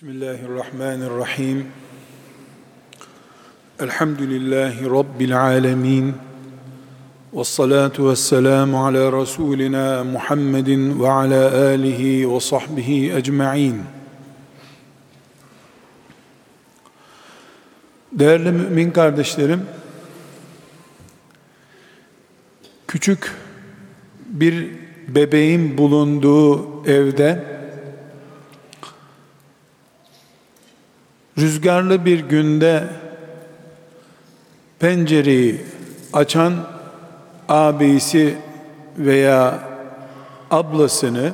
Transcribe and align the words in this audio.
Bismillahirrahmanirrahim. 0.00 1.66
Elhamdülillahi 3.80 4.90
Rabbil 4.90 5.40
alemin. 5.40 6.14
Ve 7.32 7.44
salatu 7.44 8.10
ve 8.10 8.16
selamu 8.16 8.86
ala 8.86 9.20
Resulina 9.20 10.04
Muhammedin 10.04 11.00
ve 11.00 11.10
ala 11.10 11.66
alihi 11.66 12.34
ve 12.34 12.40
sahbihi 12.40 13.12
ecma'in. 13.12 13.82
Değerli 18.12 18.52
mümin 18.52 18.90
kardeşlerim, 18.90 19.62
küçük 22.88 23.32
bir 24.26 24.68
bebeğin 25.08 25.78
bulunduğu 25.78 26.86
evde 26.86 27.59
rüzgarlı 31.38 32.04
bir 32.04 32.20
günde 32.20 32.88
pencereyi 34.78 35.60
açan 36.12 36.54
abisi 37.48 38.36
veya 38.98 39.60
ablasını 40.50 41.32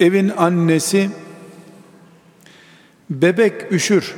evin 0.00 0.32
annesi 0.36 1.10
bebek 3.10 3.72
üşür 3.72 4.14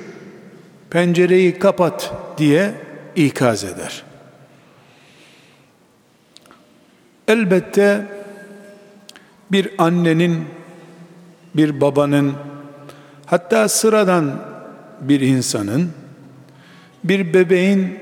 pencereyi 0.90 1.58
kapat 1.58 2.12
diye 2.38 2.74
ikaz 3.16 3.64
eder. 3.64 4.04
Elbette 7.28 8.06
bir 9.52 9.70
annenin 9.78 10.44
bir 11.54 11.80
babanın 11.80 12.34
Hatta 13.30 13.68
sıradan 13.68 14.32
bir 15.00 15.20
insanın 15.20 15.90
bir 17.04 17.34
bebeğin 17.34 17.98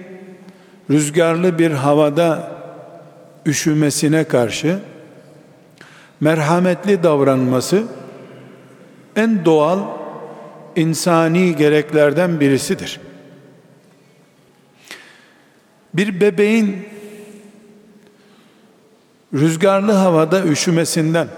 rüzgarlı 0.90 1.58
bir 1.58 1.70
havada 1.70 2.50
üşümesine 3.46 4.24
karşı 4.24 4.78
merhametli 6.20 7.02
davranması 7.02 7.84
en 9.16 9.44
doğal 9.44 9.78
insani 10.76 11.56
gereklerden 11.56 12.40
birisidir. 12.40 13.00
Bir 15.94 16.20
bebeğin 16.20 16.88
rüzgarlı 19.34 19.92
havada 19.92 20.44
üşümesinden 20.44 21.28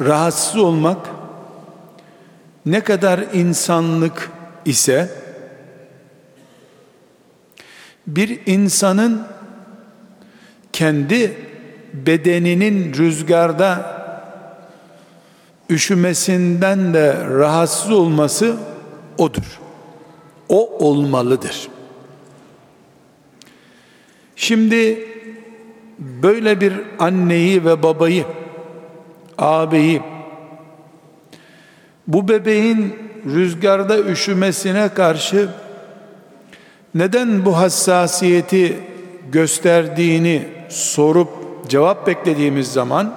rahatsız 0.00 0.56
olmak 0.56 1.17
ne 2.70 2.80
kadar 2.80 3.20
insanlık 3.32 4.30
ise 4.64 5.08
bir 8.06 8.40
insanın 8.46 9.26
kendi 10.72 11.36
bedeninin 11.92 12.94
rüzgarda 12.94 13.98
üşümesinden 15.70 16.94
de 16.94 17.24
rahatsız 17.24 17.90
olması 17.90 18.56
odur. 19.18 19.60
O 20.48 20.86
olmalıdır. 20.86 21.68
Şimdi 24.36 25.08
böyle 25.98 26.60
bir 26.60 26.72
anneyi 26.98 27.64
ve 27.64 27.82
babayı, 27.82 28.24
ağabeyi 29.38 30.02
bu 32.08 32.28
bebeğin 32.28 32.96
rüzgarda 33.26 33.98
üşümesine 33.98 34.88
karşı 34.88 35.48
neden 36.94 37.44
bu 37.44 37.56
hassasiyeti 37.56 38.80
gösterdiğini 39.32 40.48
sorup 40.68 41.28
cevap 41.68 42.06
beklediğimiz 42.06 42.72
zaman 42.72 43.14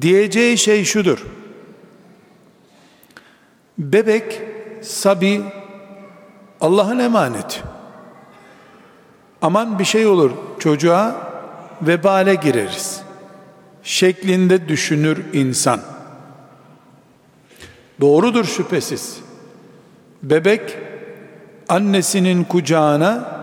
diyeceği 0.00 0.58
şey 0.58 0.84
şudur. 0.84 1.26
Bebek, 3.78 4.40
sabi 4.82 5.42
Allah'ın 6.60 6.98
emaneti. 6.98 7.60
Aman 9.42 9.78
bir 9.78 9.84
şey 9.84 10.06
olur 10.06 10.30
çocuğa 10.58 11.16
vebale 11.82 12.34
gireriz. 12.34 13.00
Şeklinde 13.82 14.68
düşünür 14.68 15.18
insan. 15.32 15.80
Doğrudur 18.00 18.44
şüphesiz. 18.44 19.20
Bebek 20.22 20.78
annesinin 21.68 22.44
kucağına 22.44 23.38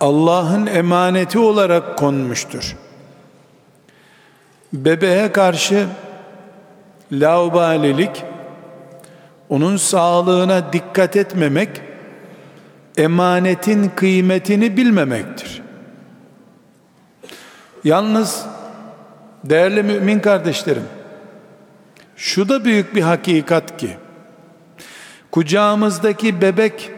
Allah'ın 0.00 0.66
emaneti 0.66 1.38
olarak 1.38 1.98
konmuştur. 1.98 2.76
Bebeğe 4.72 5.32
karşı 5.32 5.86
laubalilik, 7.12 8.24
onun 9.48 9.76
sağlığına 9.76 10.72
dikkat 10.72 11.16
etmemek, 11.16 11.80
emanetin 12.96 13.92
kıymetini 13.96 14.76
bilmemektir. 14.76 15.62
Yalnız 17.84 18.46
değerli 19.44 19.82
mümin 19.82 20.20
kardeşlerim, 20.20 20.84
şu 22.22 22.48
da 22.48 22.64
büyük 22.64 22.94
bir 22.94 23.02
hakikat 23.02 23.76
ki 23.76 23.96
kucağımızdaki 25.30 26.40
bebek 26.40 26.90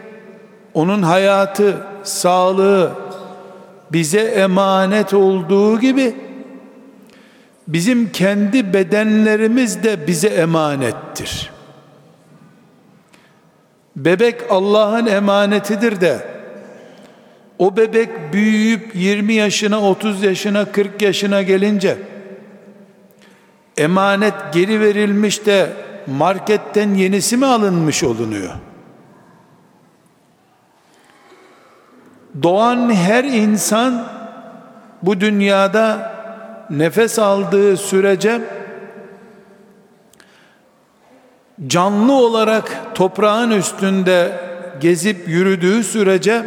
onun 0.73 1.01
hayatı, 1.01 1.77
sağlığı 2.03 2.91
bize 3.91 4.19
emanet 4.19 5.13
olduğu 5.13 5.79
gibi 5.79 6.15
bizim 7.67 8.11
kendi 8.11 8.73
bedenlerimiz 8.73 9.83
de 9.83 10.07
bize 10.07 10.27
emanettir. 10.27 11.51
Bebek 13.95 14.41
Allah'ın 14.49 15.05
emanetidir 15.05 16.01
de 16.01 16.27
o 17.59 17.77
bebek 17.77 18.09
büyüyüp 18.33 18.95
20 18.95 19.33
yaşına, 19.33 19.81
30 19.81 20.23
yaşına, 20.23 20.71
40 20.71 21.01
yaşına 21.01 21.41
gelince 21.41 21.97
emanet 23.77 24.33
geri 24.53 24.79
verilmiş 24.81 25.45
de 25.45 25.73
marketten 26.07 26.93
yenisi 26.93 27.37
mi 27.37 27.45
alınmış 27.45 28.03
olunuyor? 28.03 28.53
Doğan 32.43 32.93
her 32.93 33.23
insan 33.23 34.07
bu 35.01 35.19
dünyada 35.19 36.15
nefes 36.69 37.19
aldığı 37.19 37.77
sürece 37.77 38.41
canlı 41.67 42.13
olarak 42.13 42.95
toprağın 42.95 43.51
üstünde 43.51 44.31
gezip 44.79 45.27
yürüdüğü 45.27 45.83
sürece 45.83 46.45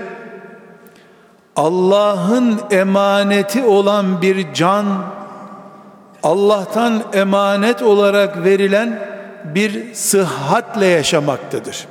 Allah'ın 1.57 2.61
emaneti 2.71 3.65
olan 3.65 4.23
bir 4.23 4.55
can 4.55 4.87
Allah'tan 6.23 7.03
emanet 7.13 7.83
olarak 7.83 8.45
verilen 8.45 9.09
bir 9.45 9.95
sıhhatle 9.95 10.87
yaşamaktadır. 10.87 11.87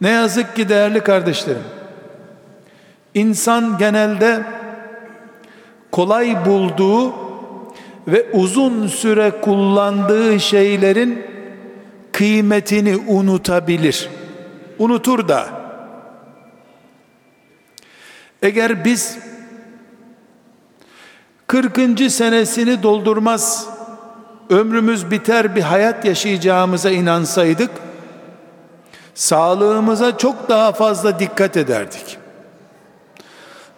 Ne 0.00 0.08
yazık 0.08 0.56
ki 0.56 0.68
değerli 0.68 1.00
kardeşlerim, 1.00 1.64
insan 3.14 3.78
genelde 3.78 4.42
kolay 5.92 6.46
bulduğu 6.46 7.14
ve 8.08 8.26
uzun 8.32 8.86
süre 8.86 9.30
kullandığı 9.30 10.40
şeylerin 10.40 11.26
kıymetini 12.12 12.96
unutabilir. 12.96 14.08
Unutur 14.78 15.28
da. 15.28 15.48
Eğer 18.42 18.84
biz 18.84 19.18
40. 21.48 22.10
senesini 22.12 22.82
doldurmaz 22.82 23.68
ömrümüz 24.50 25.10
biter 25.10 25.56
bir 25.56 25.62
hayat 25.62 26.04
yaşayacağımıza 26.04 26.90
inansaydık 26.90 27.70
sağlığımıza 29.14 30.18
çok 30.18 30.48
daha 30.48 30.72
fazla 30.72 31.18
dikkat 31.18 31.56
ederdik. 31.56 32.18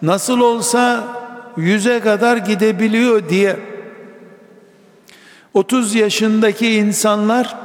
Nasıl 0.02 0.40
olsa 0.40 1.05
yüze 1.56 2.00
kadar 2.00 2.37
gidebiliyor 2.37 3.28
diye 3.28 3.56
30 5.55 5.94
yaşındaki 5.94 6.75
insanlar 6.75 7.56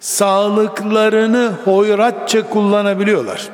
sağlıklarını 0.00 1.52
hoyratça 1.64 2.50
kullanabiliyorlar. 2.50 3.48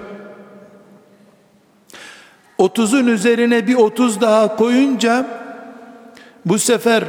30'un 2.62 3.06
üzerine 3.06 3.66
bir 3.66 3.74
30 3.74 4.20
daha 4.20 4.56
koyunca 4.56 5.26
bu 6.46 6.58
sefer 6.58 7.04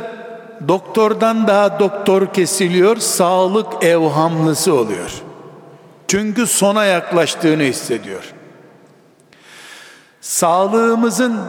doktordan 0.67 1.47
daha 1.47 1.79
doktor 1.79 2.33
kesiliyor, 2.33 2.97
sağlık 2.97 3.83
evhamlısı 3.83 4.73
oluyor. 4.73 5.11
Çünkü 6.07 6.47
sona 6.47 6.85
yaklaştığını 6.85 7.63
hissediyor. 7.63 8.33
Sağlığımızın 10.21 11.39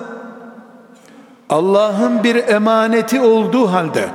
Allah'ın 1.51 2.25
bir 2.25 2.37
emaneti 2.49 3.21
olduğu 3.21 3.73
halde 3.73 4.09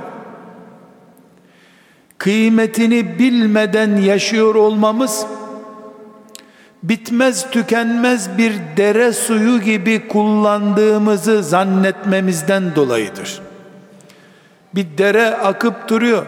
kıymetini 2.18 3.20
bilmeden 3.20 3.96
yaşıyor 3.96 4.56
olmamız 4.56 5.26
bitmez 6.84 7.52
tükenmez 7.52 8.38
bir 8.38 8.54
dere 8.78 9.14
suyu 9.14 9.62
gibi 9.62 10.08
kullandığımızı 10.08 11.44
zannetmemizden 11.44 12.76
dolayıdır. 12.76 13.42
Bir 14.76 14.98
dere 14.98 15.36
akıp 15.38 15.88
duruyor. 15.88 16.26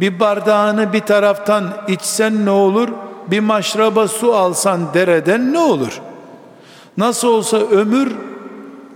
Bir 0.00 0.20
bardağını 0.20 0.92
bir 0.92 1.00
taraftan 1.00 1.64
içsen 1.88 2.46
ne 2.46 2.50
olur? 2.50 2.88
Bir 3.30 3.40
maşraba 3.40 4.08
su 4.08 4.34
alsan 4.34 4.94
dereden 4.94 5.52
ne 5.52 5.58
olur? 5.58 6.00
Nasıl 6.96 7.28
olsa 7.28 7.56
ömür 7.56 8.12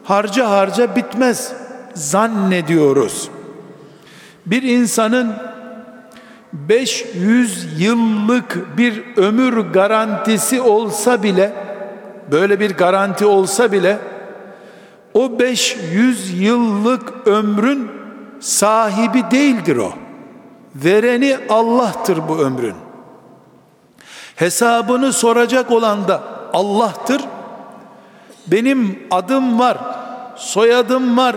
harca 0.05 0.51
harca 0.51 0.97
bitmez 0.97 1.53
zannediyoruz. 1.95 3.29
Bir 4.47 4.63
insanın 4.63 5.35
500 6.53 7.81
yıllık 7.81 8.79
bir 8.79 9.17
ömür 9.17 9.59
garantisi 9.59 10.61
olsa 10.61 11.23
bile 11.23 11.53
böyle 12.31 12.61
bir 12.61 12.77
garanti 12.77 13.27
olsa 13.27 13.73
bile 13.73 13.99
o 15.15 15.39
500 15.39 16.41
yıllık 16.41 17.27
ömrün 17.27 17.91
sahibi 18.41 19.31
değildir 19.31 19.77
o. 19.77 19.93
Vereni 20.75 21.37
Allah'tır 21.49 22.29
bu 22.29 22.39
ömrün. 22.39 22.75
Hesabını 24.37 25.13
soracak 25.13 25.71
olan 25.71 26.09
da 26.09 26.23
Allah'tır. 26.53 27.23
Benim 28.47 28.99
adım 29.11 29.59
var, 29.59 29.79
soyadım 30.37 31.17
var, 31.17 31.37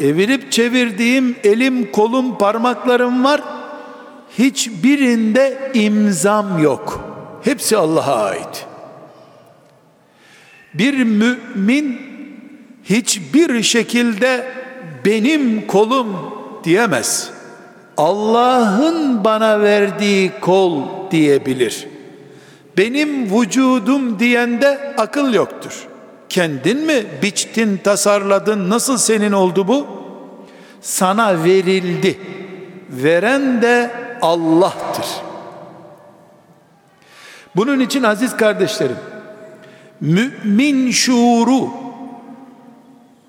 evirip 0.00 0.52
çevirdiğim 0.52 1.36
elim, 1.44 1.92
kolum, 1.92 2.38
parmaklarım 2.38 3.24
var 3.24 3.40
hiçbirinde 4.38 5.70
imzam 5.74 6.62
yok. 6.62 7.00
Hepsi 7.44 7.76
Allah'a 7.76 8.24
ait. 8.24 8.66
Bir 10.74 11.04
mümin 11.04 12.00
hiçbir 12.84 13.62
şekilde 13.62 14.46
benim 15.04 15.66
kolum 15.66 16.16
diyemez. 16.64 17.30
Allah'ın 17.96 19.24
bana 19.24 19.60
verdiği 19.60 20.32
kol 20.40 20.82
diyebilir. 21.10 21.86
Benim 22.76 23.40
vücudum 23.40 24.18
diyende 24.18 24.94
akıl 24.98 25.34
yoktur. 25.34 25.86
Kendin 26.28 26.78
mi 26.78 27.04
biçtin, 27.22 27.76
tasarladın, 27.84 28.70
nasıl 28.70 28.98
senin 28.98 29.32
oldu 29.32 29.68
bu? 29.68 29.86
Sana 30.80 31.44
verildi. 31.44 32.18
Veren 32.90 33.62
de 33.62 33.90
Allah'tır. 34.24 35.06
Bunun 37.56 37.80
için 37.80 38.02
aziz 38.02 38.36
kardeşlerim, 38.36 38.96
mümin 40.00 40.90
şuuru 40.90 41.68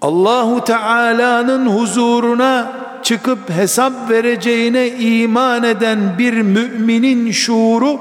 Allahu 0.01 0.63
Teala'nın 0.63 1.65
huzuruna 1.65 2.71
çıkıp 3.03 3.49
hesap 3.49 4.09
vereceğine 4.09 4.87
iman 4.87 5.63
eden 5.63 6.17
bir 6.17 6.33
müminin 6.33 7.31
şuuru 7.31 7.99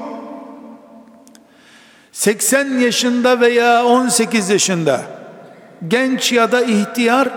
80 2.11 2.65
yaşında 2.79 3.39
veya 3.39 3.85
18 3.85 4.49
yaşında 4.49 5.01
genç 5.87 6.31
ya 6.31 6.51
da 6.51 6.61
ihtiyar 6.61 7.29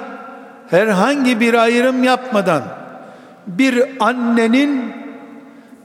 herhangi 0.71 1.41
bir 1.41 1.55
ayrım 1.55 2.05
yapmadan 2.05 2.63
bir 3.47 3.85
annenin 4.01 4.99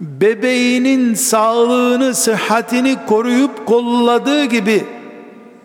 bebeğinin 0.04 1.14
sağlığını, 1.14 2.16
sıhhatini 2.16 3.06
koruyup 3.06 3.66
kolladığı 3.66 4.46
gibi 4.46 4.86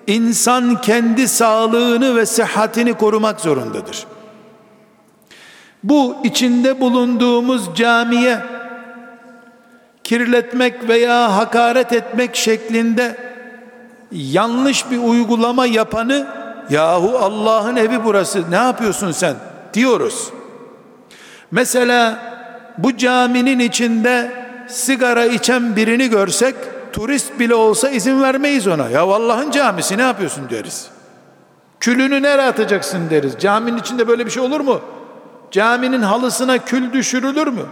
insan 0.06 0.80
kendi 0.80 1.28
sağlığını 1.28 2.16
ve 2.16 2.26
sıhhatini 2.26 2.94
korumak 2.94 3.40
zorundadır. 3.40 4.06
Bu 5.84 6.16
içinde 6.24 6.80
bulunduğumuz 6.80 7.74
camiye 7.74 8.38
kirletmek 10.04 10.88
veya 10.88 11.36
hakaret 11.36 11.92
etmek 11.92 12.36
şeklinde 12.36 13.16
yanlış 14.12 14.90
bir 14.90 14.98
uygulama 14.98 15.66
yapanı 15.66 16.26
yahu 16.70 17.18
Allah'ın 17.18 17.76
evi 17.76 18.04
burası 18.04 18.50
ne 18.50 18.56
yapıyorsun 18.56 19.10
sen 19.10 19.34
diyoruz. 19.74 20.30
Mesela 21.50 22.27
bu 22.78 22.96
caminin 22.96 23.58
içinde 23.58 24.32
sigara 24.68 25.24
içen 25.24 25.76
birini 25.76 26.08
görsek 26.10 26.54
turist 26.92 27.38
bile 27.38 27.54
olsa 27.54 27.90
izin 27.90 28.22
vermeyiz 28.22 28.66
ona. 28.66 28.88
Ya 28.88 29.02
Allah'ın 29.02 29.50
camisi 29.50 29.98
ne 29.98 30.02
yapıyorsun 30.02 30.50
deriz. 30.50 30.90
Külünü 31.80 32.22
nereye 32.22 32.48
atacaksın 32.48 33.10
deriz. 33.10 33.32
Caminin 33.38 33.78
içinde 33.78 34.08
böyle 34.08 34.26
bir 34.26 34.30
şey 34.30 34.42
olur 34.42 34.60
mu? 34.60 34.80
Caminin 35.50 36.02
halısına 36.02 36.58
kül 36.58 36.92
düşürülür 36.92 37.46
mü? 37.46 37.62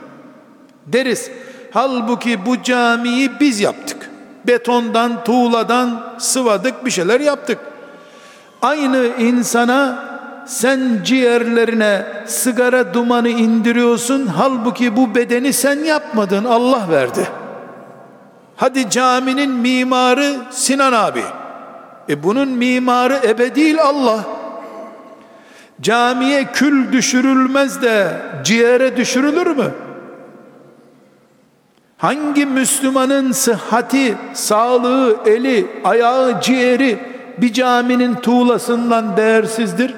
Deriz. 0.86 1.30
Halbuki 1.70 2.46
bu 2.46 2.62
camiyi 2.62 3.30
biz 3.40 3.60
yaptık. 3.60 4.10
Betondan, 4.46 5.24
tuğladan 5.24 6.14
sıvadık, 6.18 6.84
bir 6.84 6.90
şeyler 6.90 7.20
yaptık. 7.20 7.58
Aynı 8.62 9.06
insana 9.18 10.04
sen 10.46 11.00
ciğerlerine 11.04 12.06
sigara 12.26 12.94
dumanı 12.94 13.28
indiriyorsun. 13.28 14.26
Halbuki 14.26 14.96
bu 14.96 15.14
bedeni 15.14 15.52
sen 15.52 15.78
yapmadın, 15.78 16.44
Allah 16.44 16.86
verdi. 16.90 17.28
Hadi 18.56 18.90
caminin 18.90 19.50
mimarı 19.50 20.36
Sinan 20.50 20.92
abi. 20.92 21.22
E 22.08 22.22
bunun 22.22 22.48
mimarı 22.48 23.20
ebe 23.24 23.54
değil 23.54 23.82
Allah. 23.82 24.20
Camiye 25.80 26.44
kül 26.44 26.92
düşürülmez 26.92 27.82
de 27.82 28.08
ciğere 28.44 28.96
düşürülür 28.96 29.46
mü? 29.46 29.70
Hangi 31.98 32.46
Müslümanın 32.46 33.32
sıhhati, 33.32 34.14
sağlığı, 34.34 35.16
eli, 35.26 35.66
ayağı, 35.84 36.40
ciğeri 36.40 36.98
bir 37.38 37.52
caminin 37.52 38.14
tuğlasından 38.14 39.16
değersizdir? 39.16 39.94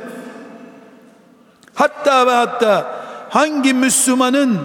Hatta 1.78 2.26
ve 2.26 2.30
hatta 2.30 3.00
hangi 3.30 3.74
Müslümanın 3.74 4.58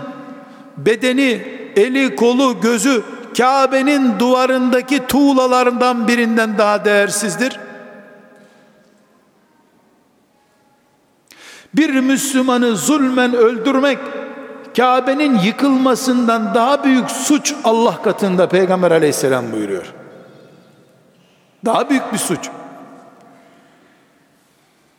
bedeni, 0.78 1.44
eli, 1.76 2.16
kolu, 2.16 2.62
gözü 2.62 3.04
Kabe'nin 3.38 4.20
duvarındaki 4.20 5.08
tuğlalarından 5.08 6.08
birinden 6.08 6.58
daha 6.58 6.86
değersizdir? 6.86 7.60
Bir 11.74 11.90
Müslümanı 11.90 12.76
zulmen 12.76 13.34
öldürmek 13.34 14.00
Kabe'nin 14.78 15.40
yıkılmasından 15.40 16.56
daha 16.56 16.84
büyük 16.84 17.12
suç 17.12 17.54
Allah 17.64 18.02
katında 18.02 18.50
Peygamber 18.50 18.92
aleyhisselam 18.92 19.52
buyuruyor. 19.52 19.94
Daha 21.66 21.90
büyük 21.90 22.14
bir 22.14 22.18
suç. 22.18 22.50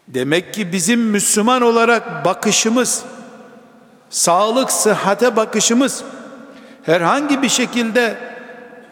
Demek 0.08 0.54
ki 0.54 0.72
bizim 0.72 1.00
Müslüman 1.00 1.62
olarak 1.62 2.24
bakışımız, 2.24 3.02
sağlık, 4.10 4.70
sıhhate 4.70 5.36
bakışımız 5.36 6.04
herhangi 6.82 7.42
bir 7.42 7.48
şekilde 7.48 8.16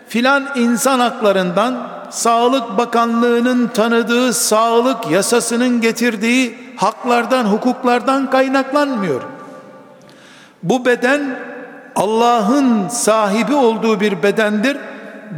filan 0.08 0.48
insan 0.56 1.00
haklarından 1.00 1.92
Sağlık 2.12 2.78
Bakanlığı'nın 2.78 3.68
tanıdığı 3.68 4.32
sağlık 4.32 5.10
yasasının 5.10 5.80
getirdiği 5.80 6.58
haklardan, 6.76 7.44
hukuklardan 7.44 8.30
kaynaklanmıyor. 8.30 9.22
Bu 10.62 10.84
beden 10.84 11.38
Allah'ın 11.96 12.88
sahibi 12.88 13.54
olduğu 13.54 14.00
bir 14.00 14.22
bedendir. 14.22 14.76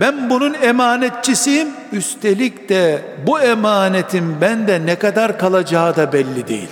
Ben 0.00 0.30
bunun 0.30 0.54
emanetçisiyim. 0.54 1.68
Üstelik 1.92 2.68
de 2.68 3.02
bu 3.26 3.40
emanetin 3.40 4.40
bende 4.40 4.86
ne 4.86 4.98
kadar 4.98 5.38
kalacağı 5.38 5.96
da 5.96 6.12
belli 6.12 6.48
değil. 6.48 6.68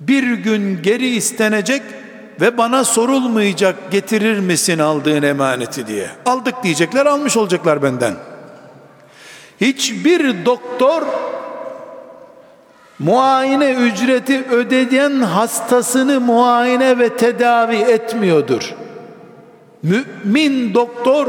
Bir 0.00 0.32
gün 0.32 0.82
geri 0.82 1.08
istenecek 1.08 1.82
ve 2.40 2.58
bana 2.58 2.84
sorulmayacak 2.84 3.90
getirir 3.90 4.38
misin 4.38 4.78
aldığın 4.78 5.22
emaneti 5.22 5.86
diye. 5.86 6.10
Aldık 6.26 6.62
diyecekler 6.62 7.06
almış 7.06 7.36
olacaklar 7.36 7.82
benden. 7.82 8.14
Hiçbir 9.60 10.44
doktor 10.44 11.02
muayene 12.98 13.72
ücreti 13.72 14.44
ödeyen 14.50 15.20
hastasını 15.20 16.20
muayene 16.20 16.98
ve 16.98 17.16
tedavi 17.16 17.76
etmiyordur. 17.76 18.74
Mümin 19.82 20.74
doktor 20.74 21.26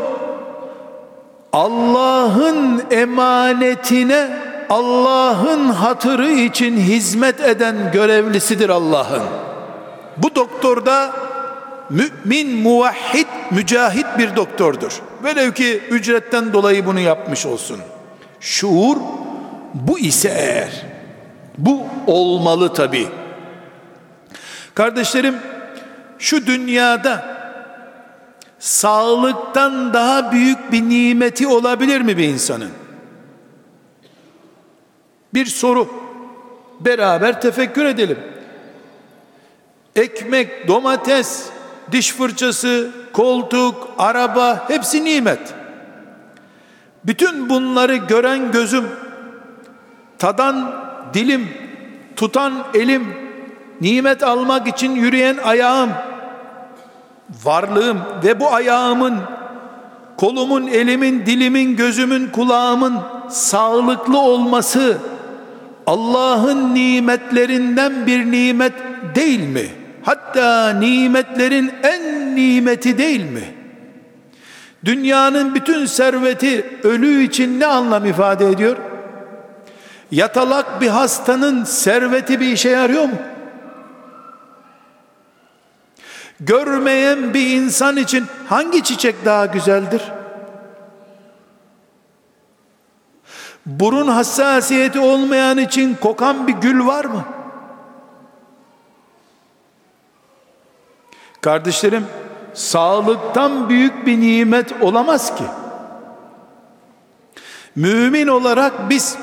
Allah'ın 1.57 2.83
emanetine 2.91 4.29
Allah'ın 4.69 5.69
hatırı 5.69 6.31
için 6.31 6.77
hizmet 6.77 7.41
eden 7.41 7.75
görevlisidir 7.93 8.69
Allah'ın. 8.69 9.23
Bu 10.17 10.35
doktor 10.35 10.85
da 10.85 11.11
mümin, 11.89 12.61
muvahhid, 12.61 13.27
mücahit 13.51 14.05
bir 14.17 14.35
doktordur. 14.35 15.01
Velev 15.23 15.51
ki 15.51 15.81
ücretten 15.89 16.53
dolayı 16.53 16.85
bunu 16.85 16.99
yapmış 16.99 17.45
olsun. 17.45 17.79
Şuur 18.39 18.97
bu 19.73 19.99
ise 19.99 20.29
eğer. 20.29 20.85
Bu 21.57 21.83
olmalı 22.07 22.73
tabi. 22.73 23.07
Kardeşlerim 24.73 25.35
şu 26.19 26.45
dünyada 26.45 27.36
sağlıktan 28.59 29.93
daha 29.93 30.31
büyük 30.31 30.71
bir 30.71 30.81
nimeti 30.81 31.47
olabilir 31.47 32.01
mi 32.01 32.17
bir 32.17 32.27
insanın? 32.27 32.71
Bir 35.33 35.45
soru. 35.45 35.87
Beraber 36.79 37.41
tefekkür 37.41 37.85
edelim. 37.85 38.19
Ekmek, 39.95 40.67
domates, 40.67 41.49
diş 41.91 42.11
fırçası, 42.13 42.91
koltuk, 43.13 43.89
araba 43.97 44.69
hepsi 44.69 45.05
nimet. 45.05 45.53
Bütün 47.05 47.49
bunları 47.49 47.95
gören 47.95 48.51
gözüm, 48.51 48.85
tadan 50.19 50.85
dilim, 51.13 51.49
tutan 52.15 52.67
elim, 52.73 53.07
nimet 53.81 54.23
almak 54.23 54.67
için 54.67 54.95
yürüyen 54.95 55.37
ayağım, 55.37 55.89
varlığım 57.43 57.97
ve 58.23 58.39
bu 58.39 58.53
ayağımın, 58.53 59.15
kolumun, 60.17 60.67
elimin, 60.67 61.25
dilimin, 61.25 61.75
gözümün, 61.75 62.27
kulağımın 62.27 62.99
sağlıklı 63.29 64.19
olması 64.19 64.97
Allah'ın 65.87 66.75
nimetlerinden 66.75 68.07
bir 68.07 68.31
nimet 68.31 68.73
değil 69.15 69.39
mi? 69.39 69.65
Hatta 70.03 70.69
nimetlerin 70.69 71.71
en 71.83 72.35
nimeti 72.35 72.97
değil 72.97 73.31
mi? 73.31 73.43
Dünyanın 74.85 75.55
bütün 75.55 75.85
serveti 75.85 76.65
ölü 76.83 77.23
için 77.23 77.59
ne 77.59 77.65
anlam 77.65 78.05
ifade 78.05 78.49
ediyor? 78.49 78.77
Yatalak 80.11 80.81
bir 80.81 80.87
hastanın 80.87 81.63
serveti 81.63 82.39
bir 82.39 82.47
işe 82.47 82.69
yarıyor 82.69 83.03
mu? 83.03 83.15
Görmeyen 86.39 87.33
bir 87.33 87.55
insan 87.55 87.97
için 87.97 88.25
hangi 88.47 88.83
çiçek 88.83 89.25
daha 89.25 89.45
güzeldir? 89.45 90.01
Burun 93.65 94.07
hassasiyeti 94.07 94.99
olmayan 94.99 95.57
için 95.57 95.95
kokan 96.01 96.47
bir 96.47 96.53
gül 96.53 96.85
var 96.85 97.05
mı? 97.05 97.25
Kardeşlerim, 101.41 102.05
sağlıktan 102.53 103.69
büyük 103.69 104.05
bir 104.05 104.19
nimet 104.21 104.81
olamaz 104.81 105.35
ki. 105.35 105.43
Mümin 107.75 108.27
olarak 108.27 108.89
biz 108.89 109.17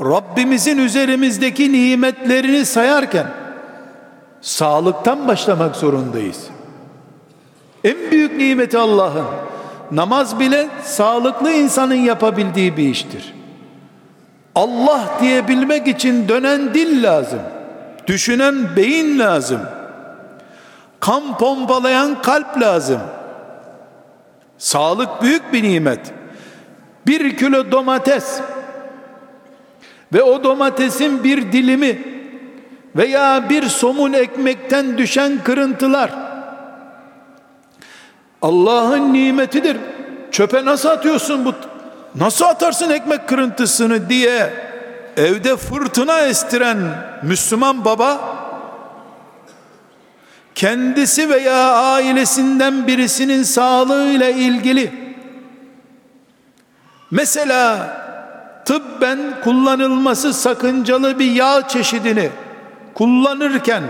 Rabbimizin 0.00 0.78
üzerimizdeki 0.78 1.72
nimetlerini 1.72 2.66
sayarken 2.66 3.37
sağlıktan 4.40 5.28
başlamak 5.28 5.76
zorundayız. 5.76 6.44
En 7.84 8.10
büyük 8.10 8.36
nimeti 8.36 8.78
Allah'ın. 8.78 9.24
Namaz 9.90 10.40
bile 10.40 10.68
sağlıklı 10.82 11.52
insanın 11.52 11.94
yapabildiği 11.94 12.76
bir 12.76 12.88
iştir. 12.88 13.34
Allah 14.54 15.04
diyebilmek 15.20 15.88
için 15.88 16.28
dönen 16.28 16.74
dil 16.74 17.02
lazım. 17.02 17.40
Düşünen 18.06 18.76
beyin 18.76 19.18
lazım. 19.18 19.60
Kan 21.00 21.38
pompalayan 21.38 22.22
kalp 22.22 22.60
lazım. 22.60 23.00
Sağlık 24.58 25.22
büyük 25.22 25.52
bir 25.52 25.62
nimet. 25.62 26.00
Bir 27.06 27.36
kilo 27.36 27.70
domates 27.70 28.40
ve 30.12 30.22
o 30.22 30.44
domatesin 30.44 31.24
bir 31.24 31.52
dilimi 31.52 32.17
veya 32.96 33.50
bir 33.50 33.68
somun 33.68 34.12
ekmekten 34.12 34.98
düşen 34.98 35.44
kırıntılar 35.44 36.10
Allah'ın 38.42 39.12
nimetidir. 39.12 39.76
Çöpe 40.30 40.64
nasıl 40.64 40.88
atıyorsun 40.88 41.44
bu? 41.44 41.54
Nasıl 42.14 42.44
atarsın 42.44 42.90
ekmek 42.90 43.28
kırıntısını 43.28 44.08
diye 44.08 44.52
evde 45.16 45.56
fırtına 45.56 46.20
estiren 46.20 46.78
Müslüman 47.22 47.84
baba 47.84 48.20
kendisi 50.54 51.30
veya 51.30 51.72
ailesinden 51.72 52.86
birisinin 52.86 53.42
sağlığıyla 53.42 54.28
ilgili 54.28 54.92
mesela 57.10 57.88
tıbben 58.64 59.18
kullanılması 59.44 60.32
sakıncalı 60.32 61.18
bir 61.18 61.32
yağ 61.32 61.68
çeşidini 61.68 62.30
kullanırken 62.98 63.82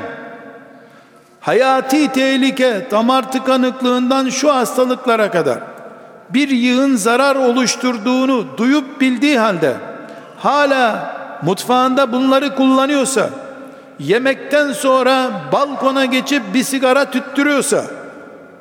hayati 1.41 2.13
tehlike 2.13 2.87
damar 2.91 3.33
tıkanıklığından 3.33 4.29
şu 4.29 4.55
hastalıklara 4.55 5.31
kadar 5.31 5.59
bir 6.31 6.49
yığın 6.49 6.97
zarar 6.97 7.37
oluşturduğunu 7.37 8.47
duyup 8.57 9.01
bildiği 9.01 9.39
halde 9.39 9.75
hala 10.39 11.15
mutfağında 11.43 12.13
bunları 12.13 12.55
kullanıyorsa 12.55 13.31
yemekten 13.99 14.73
sonra 14.73 15.31
balkona 15.53 16.05
geçip 16.05 16.43
bir 16.55 16.63
sigara 16.63 17.11
tüttürüyorsa 17.11 17.85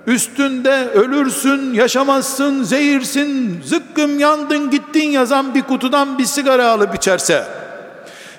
üstünde 0.07 0.89
ölürsün, 0.93 1.73
yaşamazsın, 1.73 2.63
zehirsin, 2.63 3.61
zıkkım 3.65 4.19
yandın 4.19 4.69
gittin 4.69 5.09
yazan 5.09 5.55
bir 5.55 5.61
kutudan 5.61 6.17
bir 6.17 6.25
sigara 6.25 6.69
alıp 6.69 6.95
içerse 6.95 7.43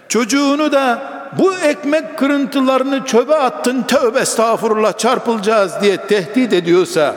çocuğunu 0.09 0.73
da 0.73 1.18
bu 1.39 1.55
ekmek 1.55 2.19
kırıntılarını 2.19 3.05
çöpe 3.05 3.35
attın 3.35 3.83
tövbe 3.83 4.21
estağfurullah 4.21 4.99
çarpılacağız 4.99 5.73
diye 5.83 5.97
tehdit 5.97 6.53
ediyorsa 6.53 7.15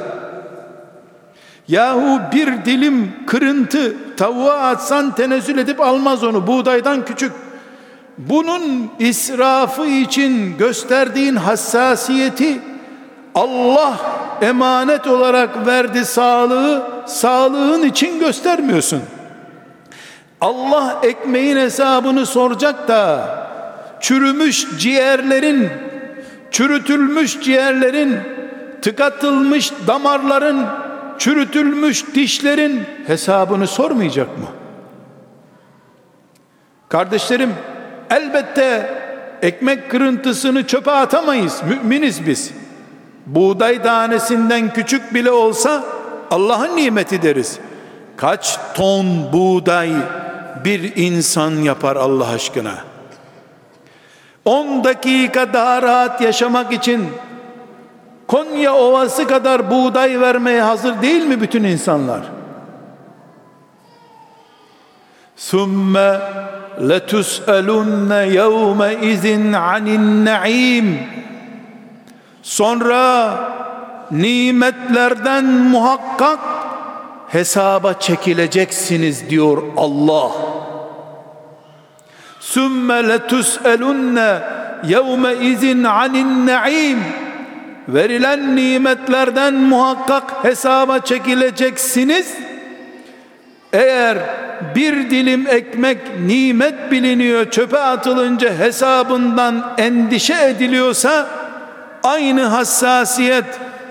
yahu 1.68 2.20
bir 2.32 2.66
dilim 2.66 3.14
kırıntı 3.28 4.16
tavuğa 4.18 4.58
atsan 4.58 5.16
tenezzül 5.16 5.58
edip 5.58 5.82
almaz 5.82 6.24
onu 6.24 6.48
buğdaydan 6.48 7.06
küçük. 7.06 7.32
Bunun 8.18 8.92
israfı 9.00 9.86
için 9.86 10.58
gösterdiğin 10.58 11.36
hassasiyeti 11.36 12.62
Allah 13.36 13.98
emanet 14.42 15.08
olarak 15.08 15.68
verdi 15.68 16.06
sağlığı 16.06 16.84
sağlığın 17.06 17.84
için 17.84 18.20
göstermiyorsun. 18.20 19.02
Allah 20.42 21.00
ekmeğin 21.04 21.58
hesabını 21.58 22.26
soracak 22.26 22.88
da 22.88 23.26
çürümüş 24.02 24.68
ciğerlerin 24.78 25.70
çürütülmüş 26.52 27.42
ciğerlerin 27.42 28.18
tıkatılmış 28.82 29.72
damarların 29.88 30.66
çürütülmüş 31.18 32.16
dişlerin 32.16 32.82
hesabını 33.08 33.68
sormayacak 33.68 34.38
mı? 34.38 34.46
Kardeşlerim 36.90 37.54
elbette 38.10 38.94
ekmek 39.42 39.92
kırıntısını 39.92 40.68
çöpe 40.68 40.92
atamayız. 40.92 41.62
Müminiz 41.68 42.28
biz. 42.28 42.52
Buğday 43.26 43.84
tanesinden 43.84 44.74
küçük 44.74 45.14
bile 45.14 45.32
olsa 45.32 45.84
Allah'ın 46.32 46.76
nimeti 46.76 47.22
deriz. 47.22 47.60
Kaç 48.18 48.60
ton 48.76 49.34
buğday 49.34 49.92
bir 50.66 50.96
insan 50.96 51.52
yapar 51.52 51.96
Allah 51.96 52.28
aşkına? 52.28 52.91
10 54.46 54.84
dakika 54.84 55.54
daha 55.54 55.82
rahat 55.82 56.22
yaşamak 56.22 56.74
için 56.74 57.10
Konya 58.28 58.76
Ovası 58.76 59.28
kadar 59.28 59.72
buğday 59.72 60.20
vermeye 60.22 60.62
hazır 60.62 61.02
değil 61.02 61.24
mi 61.26 61.42
bütün 61.42 61.64
insanlar? 61.64 62.22
Sümme 65.36 66.20
letus'elunne 66.90 68.16
yevme 68.16 68.96
izin 69.08 69.54
anin 69.54 70.26
naim 70.26 71.00
Sonra 72.44 73.34
nimetlerden 74.12 75.46
muhakkak 75.46 76.40
hesaba 77.28 77.94
çekileceksiniz 77.94 79.30
diyor 79.30 79.64
Allah. 79.78 80.32
Sümme 82.42 83.10
letus'elunne 83.10 84.40
yevme 84.88 85.34
izin 85.36 85.84
anin 85.84 86.48
naim. 86.48 87.00
Verilen 87.88 88.56
nimetlerden 88.56 89.54
muhakkak 89.54 90.44
hesaba 90.44 91.00
çekileceksiniz. 91.00 92.34
Eğer 93.74 94.18
bir 94.76 95.10
dilim 95.10 95.48
ekmek 95.48 95.98
nimet 96.26 96.92
biliniyor 96.92 97.52
çöpe 97.52 97.80
atılınca 97.80 98.58
hesabından 98.58 99.74
endişe 99.78 100.44
ediliyorsa 100.44 101.28
aynı 102.04 102.44
hassasiyet 102.44 103.46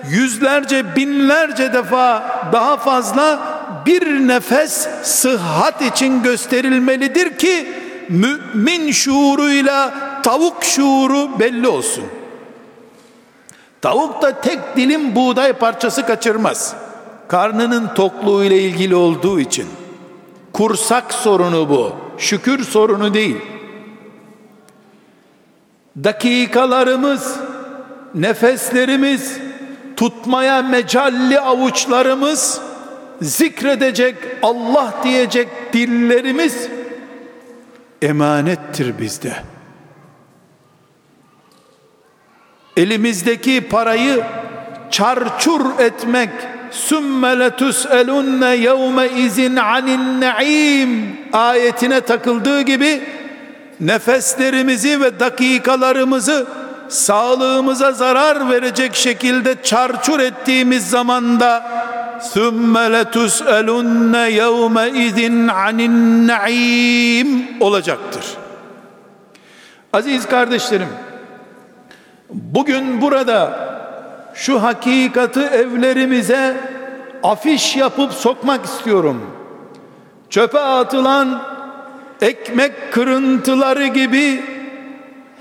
yüzlerce 0.09 0.95
binlerce 0.95 1.73
defa 1.73 2.23
daha 2.53 2.77
fazla 2.77 3.39
bir 3.85 4.27
nefes 4.27 4.87
sıhhat 5.03 5.81
için 5.81 6.23
gösterilmelidir 6.23 7.37
ki 7.37 7.80
mümin 8.11 8.91
şuuruyla 8.91 9.93
tavuk 10.23 10.63
şuuru 10.63 11.39
belli 11.39 11.67
olsun. 11.67 12.03
Tavuk 13.81 14.21
da 14.21 14.41
tek 14.41 14.59
dilim 14.75 15.15
buğday 15.15 15.53
parçası 15.53 16.05
kaçırmaz. 16.05 16.75
Karnının 17.27 17.93
tokluğu 17.95 18.43
ile 18.43 18.61
ilgili 18.61 18.95
olduğu 18.95 19.39
için. 19.39 19.67
Kursak 20.53 21.13
sorunu 21.13 21.69
bu. 21.69 21.91
Şükür 22.17 22.63
sorunu 22.63 23.13
değil. 23.13 23.37
Dakikalarımız, 26.03 27.35
nefeslerimiz, 28.15 29.37
tutmaya 29.97 30.61
mecalli 30.61 31.39
avuçlarımız, 31.39 32.61
zikredecek, 33.21 34.15
Allah 34.43 34.93
diyecek 35.03 35.47
dillerimiz 35.73 36.67
emanettir 38.01 38.99
bizde. 38.99 39.33
Elimizdeki 42.77 43.67
parayı 43.69 44.23
çarçur 44.91 45.79
etmek 45.79 46.29
sümme 46.71 47.39
letus'elunne 47.39 48.55
yevme 48.55 49.09
izin 49.09 49.55
anin 49.55 50.21
naim 50.21 51.17
ayetine 51.33 52.01
takıldığı 52.01 52.61
gibi 52.61 53.03
nefeslerimizi 53.79 55.01
ve 55.01 55.19
dakikalarımızı 55.19 56.47
sağlığımıza 56.89 57.91
zarar 57.91 58.49
verecek 58.49 58.95
şekilde 58.95 59.55
çarçur 59.63 60.19
ettiğimiz 60.19 60.89
zamanda 60.89 61.80
letus'elunne 62.91 64.29
yevme 64.29 64.89
izin 64.89 65.47
anin 65.47 66.27
naim 66.27 67.47
olacaktır. 67.59 68.25
Aziz 69.93 70.25
kardeşlerim, 70.25 70.89
bugün 72.29 73.01
burada 73.01 73.71
şu 74.33 74.63
hakikati 74.63 75.39
evlerimize 75.39 76.57
afiş 77.23 77.75
yapıp 77.75 78.13
sokmak 78.13 78.65
istiyorum. 78.65 79.21
Çöpe 80.29 80.59
atılan 80.59 81.41
ekmek 82.21 82.93
kırıntıları 82.93 83.87
gibi 83.87 84.43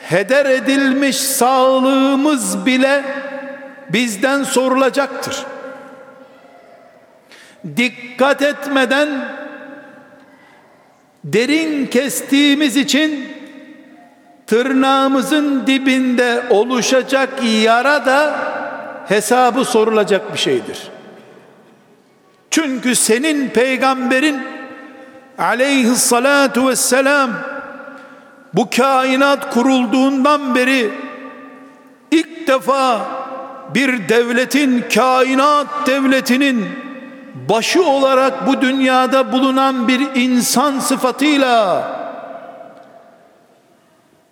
heder 0.03 0.47
edilmiş 0.47 1.17
sağlığımız 1.17 2.67
bile 2.67 3.05
bizden 3.93 4.43
sorulacaktır. 4.43 5.47
Dikkat 7.77 8.43
etmeden 8.43 9.09
derin 11.25 11.87
kestiğimiz 11.87 12.77
için 12.77 13.29
tırnağımızın 14.47 15.67
dibinde 15.67 16.43
oluşacak 16.51 17.29
yara 17.63 18.07
da 18.07 18.37
hesabı 19.09 19.65
sorulacak 19.65 20.33
bir 20.33 20.39
şeydir. 20.39 20.79
Çünkü 22.51 22.95
senin 22.95 23.49
peygamberin 23.49 24.41
aleyhissalatu 25.39 26.69
vesselam 26.69 27.31
bu 28.55 28.71
kainat 28.71 29.55
kurulduğundan 29.55 30.55
beri 30.55 30.91
ilk 32.11 32.49
defa 32.49 33.01
bir 33.75 34.09
devletin 34.09 34.85
kainat 34.95 35.67
devletinin 35.87 36.67
başı 37.49 37.85
olarak 37.85 38.47
bu 38.47 38.61
dünyada 38.61 39.33
bulunan 39.33 39.89
bir 39.89 40.01
insan 40.15 40.79
sıfatıyla 40.79 41.83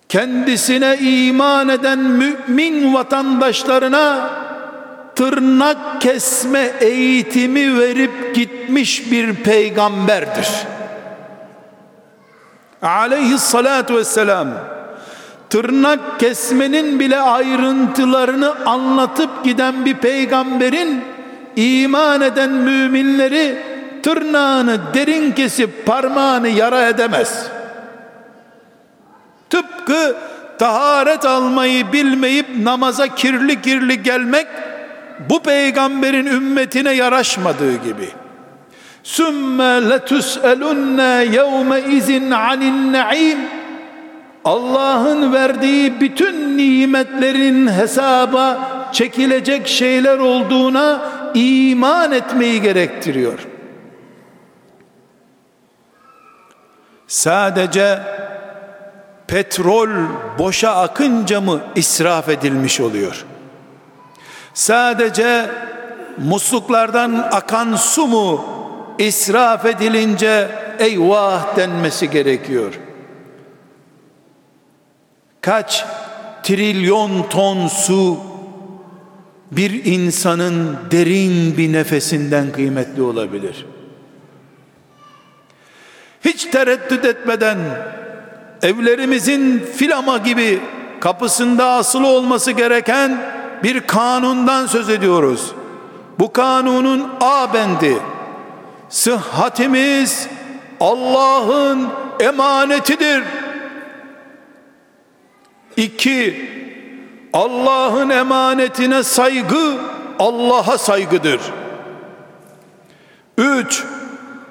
kendisine 0.09 0.97
iman 1.01 1.69
eden 1.69 1.99
mümin 1.99 2.95
vatandaşlarına 2.95 4.31
tırnak 5.15 6.01
kesme 6.01 6.73
eğitimi 6.81 7.79
verip 7.79 8.35
gitmiş 8.35 9.13
bir 9.13 9.35
peygamberdir. 9.35 10.49
Aleyhissalatu 12.83 13.97
vesselam 13.97 14.49
tırnak 15.51 16.21
kesmenin 16.21 17.01
bile 17.01 17.21
ayrıntılarını 17.21 18.55
anlatıp 18.67 19.45
giden 19.45 19.85
bir 19.85 19.95
peygamberin 19.95 21.05
iman 21.59 22.21
eden 22.21 22.51
müminleri 22.51 23.59
tırnağını 24.03 24.79
derin 24.95 25.33
kesip 25.33 25.87
parmağını 25.87 26.49
yara 26.49 26.89
edemez. 26.89 27.47
Tıpkı 29.51 30.17
taharet 30.59 31.25
almayı 31.25 31.93
bilmeyip 31.93 32.47
namaza 32.63 33.09
kirli 33.09 33.63
kirli 33.63 34.03
gelmek 34.03 34.47
bu 35.31 35.43
peygamberin 35.43 36.27
ümmetine 36.27 36.93
yaraşmadığı 36.93 37.73
gibi. 37.73 38.09
Sümme 39.03 39.91
letus'elunne 39.91 41.27
yevme 41.33 41.81
izin 41.81 42.31
anin 42.31 42.93
naim 42.93 43.39
Allah'ın 44.45 45.33
verdiği 45.33 46.01
bütün 46.01 46.59
nimetlerin 46.59 47.69
hesaba 47.69 48.59
çekilecek 48.93 49.69
şeyler 49.69 50.19
olduğuna 50.19 51.18
iman 51.39 52.13
etmeyi 52.13 52.63
gerektiriyor. 52.63 53.39
Sadece 57.07 58.01
petrol 59.27 59.89
boşa 60.39 60.71
akınca 60.77 61.41
mı 61.41 61.61
israf 61.75 62.29
edilmiş 62.29 62.81
oluyor? 62.81 63.25
Sadece 64.55 65.51
musluklardan 66.19 67.29
akan 67.33 67.77
su 67.77 68.07
mu 68.07 68.45
israf 68.99 69.65
edilince 69.65 70.49
eyvah 70.79 71.57
denmesi 71.57 72.11
gerekiyor. 72.11 72.75
Kaç 75.41 75.85
trilyon 76.43 77.29
ton 77.29 77.69
su 77.69 78.28
bir 79.51 79.85
insanın 79.85 80.77
derin 80.91 81.57
bir 81.57 81.73
nefesinden 81.73 82.53
kıymetli 82.53 83.03
olabilir. 83.03 83.67
Hiç 86.25 86.45
tereddüt 86.45 87.05
etmeden 87.05 87.59
evlerimizin 88.63 89.59
filama 89.77 90.19
gibi 90.19 90.61
kapısında 91.01 91.67
asılı 91.67 92.07
olması 92.07 92.51
gereken 92.53 93.21
bir 93.63 93.81
kanundan 93.81 94.67
söz 94.67 94.89
ediyoruz. 94.89 95.53
Bu 96.19 96.33
kanunun 96.33 97.09
A 97.21 97.55
bendi. 97.55 97.99
Sıhhatimiz 98.89 100.29
Allah'ın 100.81 101.89
emanetidir. 102.21 103.23
İki, 105.77 106.49
Allah'ın 107.33 108.11
emanetine 108.11 109.03
saygı 109.03 109.75
Allah'a 110.19 110.79
saygıdır. 110.79 111.41
Üç, 113.39 113.85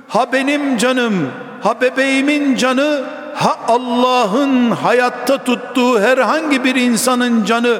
ha 0.08 0.32
benim 0.34 0.78
canım, 0.78 1.32
ha 1.64 1.82
bebeğimin 1.82 2.56
canı, 2.56 3.04
ha 3.36 3.58
Allah'ın 3.68 4.72
hayatta 4.72 5.44
tuttuğu 5.44 6.00
herhangi 6.00 6.64
bir 6.64 6.76
insanın 6.76 7.46
canı 7.46 7.80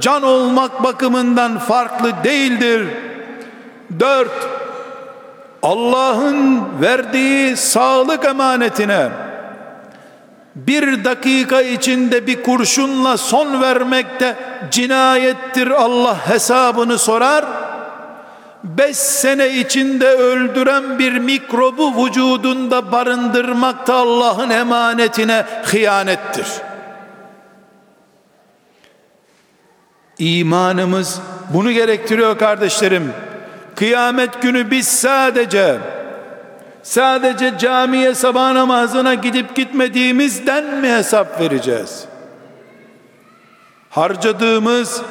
can 0.00 0.22
olmak 0.22 0.84
bakımından 0.84 1.58
farklı 1.58 2.12
değildir. 2.24 2.88
Dört, 4.00 4.48
Allah'ın 5.62 6.64
verdiği 6.80 7.56
sağlık 7.56 8.24
emanetine 8.24 9.08
bir 10.66 11.04
dakika 11.04 11.60
içinde 11.62 12.26
bir 12.26 12.42
kurşunla 12.42 13.16
son 13.16 13.62
vermek 13.62 14.20
de 14.20 14.36
cinayettir 14.70 15.70
Allah 15.70 16.28
hesabını 16.28 16.98
sorar 16.98 17.44
beş 18.64 18.96
sene 18.96 19.48
içinde 19.50 20.08
öldüren 20.08 20.98
bir 20.98 21.18
mikrobu 21.18 22.04
vücudunda 22.04 22.92
barındırmak 22.92 23.86
da 23.86 23.94
Allah'ın 23.94 24.50
emanetine 24.50 25.44
hıyanettir. 25.64 26.46
İmanımız 30.18 31.20
bunu 31.54 31.72
gerektiriyor 31.72 32.38
kardeşlerim. 32.38 33.12
Kıyamet 33.74 34.42
günü 34.42 34.70
biz 34.70 34.88
sadece 34.88 35.78
sadece 36.82 37.58
camiye 37.58 38.14
sabah 38.14 38.52
namazına 38.52 39.14
gidip 39.14 39.56
gitmediğimizden 39.56 40.64
mi 40.64 40.88
hesap 40.88 41.40
vereceğiz? 41.40 42.04
Harcadığımız 43.90 45.02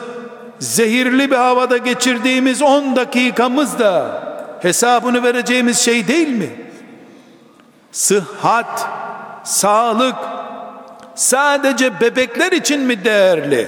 zehirli 0.60 1.32
bir 1.32 1.36
havada 1.36 1.78
geçirdiğimiz 1.78 2.62
10 2.62 2.96
dakikamız 2.96 3.80
da 3.80 4.22
hesabını 4.62 5.24
vereceğimiz 5.24 5.80
şey 5.80 6.08
değil 6.08 6.28
mi? 6.30 6.50
Sıhhat, 7.92 8.88
sağlık 9.44 10.16
sadece 11.16 12.02
bebekler 12.02 12.52
için 12.52 12.82
mi 12.82 13.04
değerli? 13.04 13.68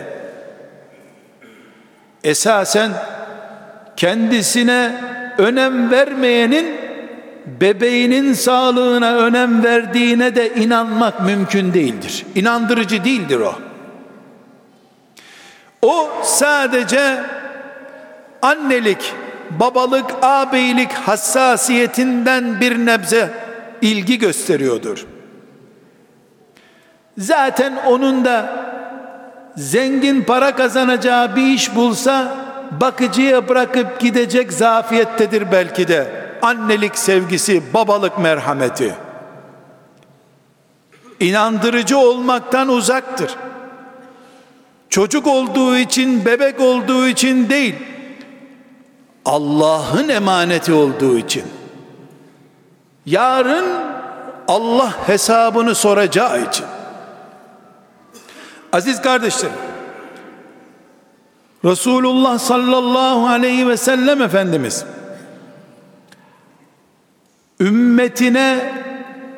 Esasen 2.24 2.92
kendisine 3.96 4.96
önem 5.38 5.92
vermeyenin 5.92 6.89
bebeğinin 7.62 8.34
sağlığına 8.34 9.16
önem 9.16 9.64
verdiğine 9.64 10.36
de 10.36 10.56
inanmak 10.56 11.22
mümkün 11.22 11.74
değildir. 11.74 12.26
İnandırıcı 12.36 13.04
değildir 13.04 13.40
o. 13.40 13.56
O 15.82 16.10
sadece 16.24 17.24
annelik, 18.42 19.14
babalık, 19.50 20.06
ağabeylik 20.22 20.92
hassasiyetinden 20.92 22.62
bir 22.62 22.78
nebze 22.78 23.30
ilgi 23.82 24.20
gösteriyordur. 24.20 25.06
Zaten 27.18 27.74
onun 27.88 28.26
da 28.26 28.66
zengin 29.58 30.24
para 30.24 30.56
kazanacağı 30.56 31.36
bir 31.36 31.44
iş 31.44 31.76
bulsa 31.76 32.38
bakıcıya 32.82 33.50
bırakıp 33.50 34.00
gidecek 34.00 34.54
zafiyettedir 34.54 35.52
belki 35.52 35.88
de. 35.88 36.29
Annelik 36.42 36.98
sevgisi, 36.98 37.74
babalık 37.74 38.20
merhameti. 38.20 38.96
İnandırıcı 41.20 41.98
olmaktan 41.98 42.68
uzaktır. 42.68 43.36
Çocuk 44.90 45.28
olduğu 45.28 45.78
için, 45.78 46.26
bebek 46.26 46.60
olduğu 46.60 47.08
için 47.08 47.50
değil. 47.50 47.76
Allah'ın 49.26 50.10
emaneti 50.10 50.74
olduğu 50.74 51.18
için. 51.18 51.44
Yarın 53.06 53.66
Allah 54.48 55.08
hesabını 55.08 55.76
soracağı 55.76 56.42
için. 56.42 56.66
Aziz 58.74 59.02
kardeşlerim, 59.02 59.56
Resulullah 61.66 62.40
sallallahu 62.40 63.28
aleyhi 63.28 63.68
ve 63.68 63.78
sellem 63.78 64.22
Efendimiz 64.22 64.86
ümmetine 67.60 68.74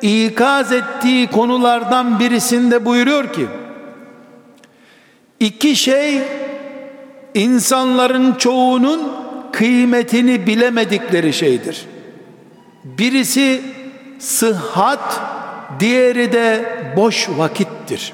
ikaz 0.02 0.72
ettiği 0.72 1.26
konulardan 1.26 2.20
birisinde 2.20 2.84
buyuruyor 2.84 3.32
ki 3.32 3.46
iki 5.40 5.76
şey 5.76 6.22
insanların 7.34 8.34
çoğunun 8.34 9.12
kıymetini 9.52 10.46
bilemedikleri 10.46 11.32
şeydir. 11.32 11.86
Birisi 12.84 13.62
sıhhat, 14.18 15.20
diğeri 15.80 16.32
de 16.32 16.64
boş 16.96 17.28
vakittir. 17.28 18.12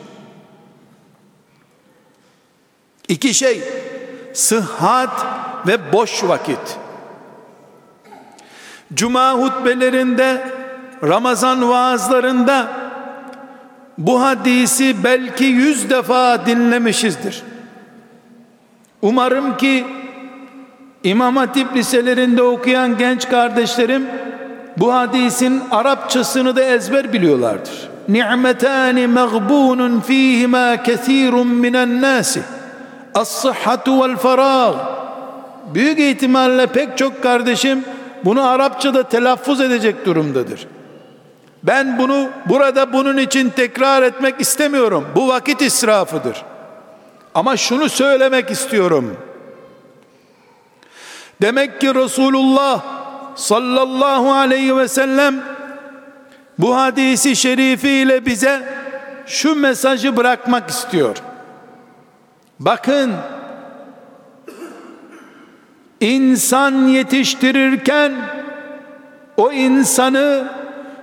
İki 3.08 3.34
şey 3.34 3.62
sıhhat 4.32 5.26
ve 5.66 5.92
boş 5.92 6.24
vakit. 6.24 6.78
Cuma 8.94 9.32
hutbelerinde, 9.32 10.42
Ramazan 11.02 11.68
vaazlarında 11.68 12.68
bu 13.98 14.22
hadisi 14.22 15.04
belki 15.04 15.44
yüz 15.44 15.90
defa 15.90 16.46
dinlemişizdir. 16.46 17.42
Umarım 19.02 19.56
ki 19.56 19.84
İmam 21.04 21.36
Hatip 21.36 21.76
liselerinde 21.76 22.42
okuyan 22.42 22.98
genç 22.98 23.28
kardeşlerim 23.28 24.06
bu 24.76 24.94
hadisin 24.94 25.62
Arapçasını 25.70 26.56
da 26.56 26.62
ezber 26.62 27.12
biliyorlardır. 27.12 27.88
Ni'metani 28.08 29.06
mağbunun 29.06 30.00
fihima 30.00 30.82
kesirun 30.82 31.46
minen 31.46 32.02
nasi. 32.02 32.42
As-sıhhatu 33.14 34.02
vel 34.02 34.16
farag. 34.16 34.74
Büyük 35.74 35.98
ihtimalle 35.98 36.66
pek 36.66 36.98
çok 36.98 37.22
kardeşim 37.22 37.84
bunu 38.24 38.48
Arapçada 38.48 39.02
telaffuz 39.02 39.60
edecek 39.60 40.06
durumdadır. 40.06 40.66
Ben 41.62 41.98
bunu 41.98 42.28
burada 42.46 42.92
bunun 42.92 43.16
için 43.16 43.50
tekrar 43.50 44.02
etmek 44.02 44.40
istemiyorum. 44.40 45.08
Bu 45.16 45.28
vakit 45.28 45.62
israfıdır. 45.62 46.44
Ama 47.34 47.56
şunu 47.56 47.88
söylemek 47.88 48.50
istiyorum. 48.50 49.16
Demek 51.42 51.80
ki 51.80 51.94
Resulullah 51.94 52.82
sallallahu 53.34 54.32
aleyhi 54.32 54.76
ve 54.76 54.88
sellem 54.88 55.44
bu 56.58 56.76
hadisi 56.76 57.36
şerifiyle 57.36 58.26
bize 58.26 58.62
şu 59.26 59.54
mesajı 59.54 60.16
bırakmak 60.16 60.70
istiyor. 60.70 61.16
Bakın 62.60 63.12
insan 66.00 66.86
yetiştirirken 66.86 68.12
o 69.36 69.52
insanı 69.52 70.48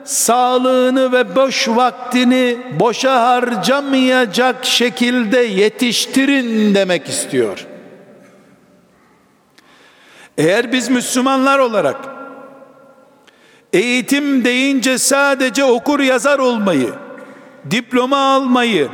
sağlığını 0.04 1.12
ve 1.12 1.36
boş 1.36 1.70
vaktini 1.70 2.58
boşa 2.80 3.22
harcamayacak 3.22 4.66
şekilde 4.66 5.40
yetiştirin 5.40 6.76
demek 6.76 7.08
istiyor. 7.08 7.66
Eğer 10.38 10.72
biz 10.72 10.90
Müslümanlar 10.90 11.60
olarak 11.60 11.98
eğitim 13.74 14.46
deyince 14.46 14.98
sadece 14.98 15.64
okur 15.64 16.00
yazar 16.00 16.40
olmayı, 16.40 16.94
diploma 17.72 18.18
almayı 18.18 18.90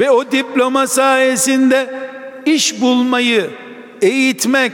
ve 0.00 0.10
o 0.10 0.32
diploma 0.32 0.86
sayesinde 0.86 1.94
iş 2.46 2.80
bulmayı 2.80 3.50
eğitmek, 4.02 4.72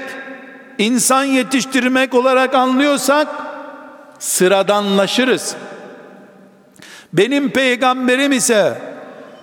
insan 0.79 1.25
yetiştirmek 1.25 2.15
olarak 2.15 2.55
anlıyorsak 2.55 3.29
sıradanlaşırız. 4.19 5.57
Benim 7.13 7.51
peygamberim 7.51 8.33
ise 8.33 8.79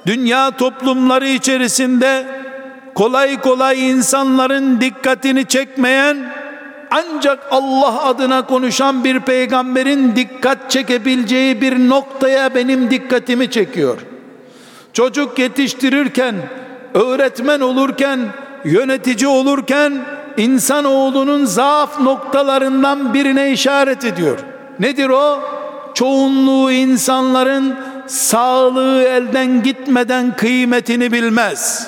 dünya 0.05 0.51
toplumları 0.51 1.27
içerisinde 1.27 2.25
kolay 2.95 3.41
kolay 3.41 3.89
insanların 3.89 4.81
dikkatini 4.81 5.45
çekmeyen 5.47 6.33
ancak 6.91 7.39
Allah 7.51 8.03
adına 8.03 8.45
konuşan 8.45 9.03
bir 9.03 9.19
peygamberin 9.19 10.15
dikkat 10.15 10.71
çekebileceği 10.71 11.61
bir 11.61 11.89
noktaya 11.89 12.55
benim 12.55 12.91
dikkatimi 12.91 13.51
çekiyor. 13.51 13.97
Çocuk 14.93 15.39
yetiştirirken, 15.39 16.35
öğretmen 16.93 17.59
olurken, 17.59 18.19
yönetici 18.65 19.27
olurken 19.27 19.93
insanoğlunun 20.37 21.45
zaaf 21.45 21.99
noktalarından 21.99 23.13
birine 23.13 23.51
işaret 23.51 24.05
ediyor. 24.05 24.39
Nedir 24.79 25.09
o? 25.09 25.39
Çoğunluğu 25.93 26.71
insanların 26.71 27.75
sağlığı 28.07 29.03
elden 29.03 29.63
gitmeden 29.63 30.35
kıymetini 30.35 31.11
bilmez. 31.11 31.87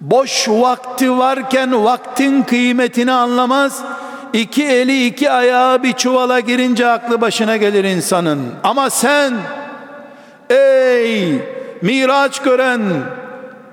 Boş 0.00 0.48
vakti 0.48 1.18
varken 1.18 1.84
vaktin 1.84 2.42
kıymetini 2.42 3.12
anlamaz. 3.12 3.82
İki 4.32 4.64
eli 4.66 5.06
iki 5.06 5.30
ayağı 5.30 5.82
bir 5.82 5.92
çuvala 5.92 6.40
girince 6.40 6.86
aklı 6.86 7.20
başına 7.20 7.56
gelir 7.56 7.84
insanın. 7.84 8.40
Ama 8.64 8.90
sen 8.90 9.34
ey 10.50 11.42
miraç 11.82 12.42
gören 12.42 12.80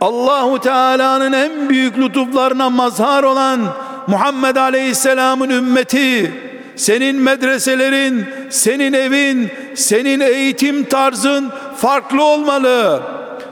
Allahu 0.02 0.60
Teala'nın 0.60 1.34
en 1.34 1.70
büyük 1.70 1.98
lütuflarına 1.98 2.70
mazhar 2.70 3.24
olan 3.24 3.60
Muhammed 4.08 4.56
Aleyhisselam'ın 4.56 5.50
ümmeti 5.50 6.32
senin 6.76 7.16
medreselerin, 7.16 8.26
senin 8.50 8.94
evin, 8.94 9.52
senin 9.76 10.20
eğitim 10.20 10.84
tarzın 10.84 11.52
farklı 11.78 12.24
olmalı. 12.24 13.02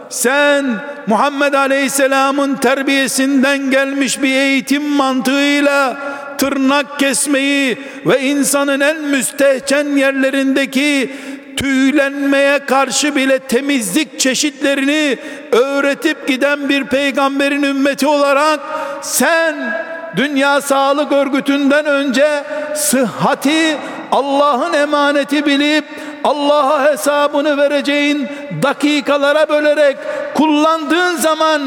Sen 0.09 0.65
Muhammed 1.07 1.53
Aleyhisselam'ın 1.53 2.55
terbiyesinden 2.55 3.71
gelmiş 3.71 4.21
bir 4.21 4.35
eğitim 4.35 4.83
mantığıyla 4.83 5.97
tırnak 6.37 6.99
kesmeyi 6.99 7.77
ve 8.05 8.21
insanın 8.21 8.79
en 8.79 9.01
müstehcen 9.01 9.97
yerlerindeki 9.97 11.11
tüylenmeye 11.57 12.59
karşı 12.59 13.15
bile 13.15 13.39
temizlik 13.39 14.19
çeşitlerini 14.19 15.17
öğretip 15.51 16.27
giden 16.27 16.69
bir 16.69 16.83
peygamberin 16.83 17.63
ümmeti 17.63 18.07
olarak 18.07 18.59
sen 19.01 19.55
Dünya 20.15 20.61
Sağlık 20.61 21.11
Örgütü'nden 21.11 21.85
önce 21.85 22.43
sıhhati 22.75 23.77
Allah'ın 24.11 24.73
emaneti 24.73 25.45
bilip 25.45 25.85
Allah'a 26.23 26.91
hesabını 26.91 27.57
vereceğin 27.57 28.27
dakikalara 28.63 29.49
bölerek 29.49 29.97
kullandığın 30.33 31.15
zaman 31.15 31.61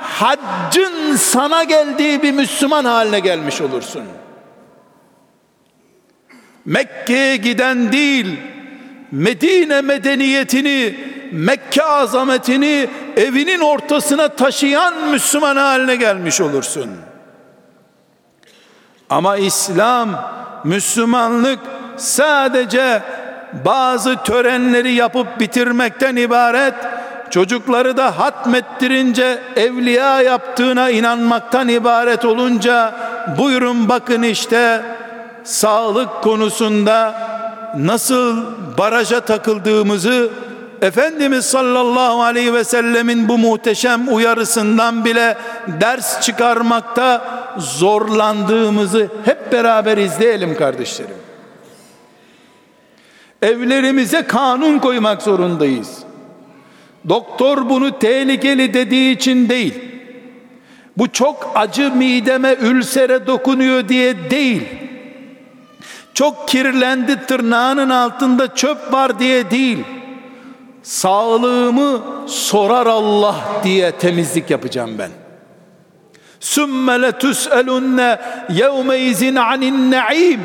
haccın 0.00 1.16
sana 1.16 1.64
geldiği 1.64 2.22
bir 2.22 2.32
Müslüman 2.32 2.84
haline 2.84 3.20
gelmiş 3.20 3.60
olursun. 3.60 4.02
Mekke'ye 6.64 7.36
giden 7.36 7.92
değil, 7.92 8.40
Medine 9.12 9.80
medeniyetini, 9.80 10.96
Mekke 11.32 11.84
azametini 11.84 12.88
evinin 13.16 13.60
ortasına 13.60 14.28
taşıyan 14.28 15.08
Müslüman 15.08 15.56
haline 15.56 15.96
gelmiş 15.96 16.40
olursun. 16.40 16.90
Ama 19.10 19.36
İslam, 19.36 20.08
Müslümanlık 20.64 21.58
sadece 21.96 23.02
bazı 23.64 24.16
törenleri 24.16 24.92
yapıp 24.92 25.40
bitirmekten 25.40 26.16
ibaret, 26.16 26.74
çocukları 27.30 27.96
da 27.96 28.18
hatmettirince 28.18 29.38
evliya 29.56 30.22
yaptığına 30.22 30.90
inanmaktan 30.90 31.68
ibaret 31.68 32.24
olunca 32.24 32.94
buyurun 33.38 33.88
bakın 33.88 34.22
işte 34.22 34.82
sağlık 35.44 36.22
konusunda 36.22 37.31
nasıl 37.76 38.44
baraja 38.78 39.20
takıldığımızı 39.20 40.30
Efendimiz 40.82 41.44
sallallahu 41.44 42.22
aleyhi 42.22 42.54
ve 42.54 42.64
sellemin 42.64 43.28
bu 43.28 43.38
muhteşem 43.38 44.14
uyarısından 44.14 45.04
bile 45.04 45.36
ders 45.80 46.20
çıkarmakta 46.20 47.24
zorlandığımızı 47.58 49.08
hep 49.24 49.52
beraber 49.52 49.98
izleyelim 49.98 50.56
kardeşlerim. 50.56 51.16
Evlerimize 53.42 54.22
kanun 54.22 54.78
koymak 54.78 55.22
zorundayız. 55.22 55.98
Doktor 57.08 57.68
bunu 57.68 57.98
tehlikeli 57.98 58.74
dediği 58.74 59.16
için 59.16 59.48
değil. 59.48 59.74
Bu 60.96 61.12
çok 61.12 61.52
acı 61.54 61.90
mideme, 61.94 62.56
ülsere 62.60 63.26
dokunuyor 63.26 63.88
diye 63.88 64.30
değil. 64.30 64.62
Çok 66.14 66.48
kirlendi 66.48 67.26
tırnağının 67.26 67.90
altında 67.90 68.54
çöp 68.54 68.92
var 68.92 69.18
diye 69.18 69.50
değil. 69.50 69.84
Sağlığımı 70.82 72.02
sorar 72.26 72.86
Allah 72.86 73.36
diye 73.64 73.92
temizlik 73.92 74.50
yapacağım 74.50 74.98
ben. 74.98 75.10
Sümme 76.40 77.02
le 77.02 77.12
tus'elunne 77.12 78.18
yevme 78.50 78.98
izin 78.98 79.36
anin 79.36 79.90
naim. 79.90 80.40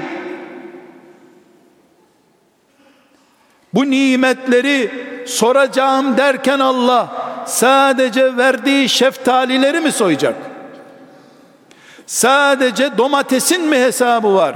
Bu 3.73 3.89
nimetleri 3.89 4.91
soracağım 5.27 6.17
derken 6.17 6.59
Allah 6.59 7.07
sadece 7.45 8.37
verdiği 8.37 8.89
şeftalileri 8.89 9.79
mi 9.79 9.91
soyacak? 9.91 10.35
Sadece 12.05 12.97
domatesin 12.97 13.69
mi 13.69 13.75
hesabı 13.75 14.33
var? 14.33 14.55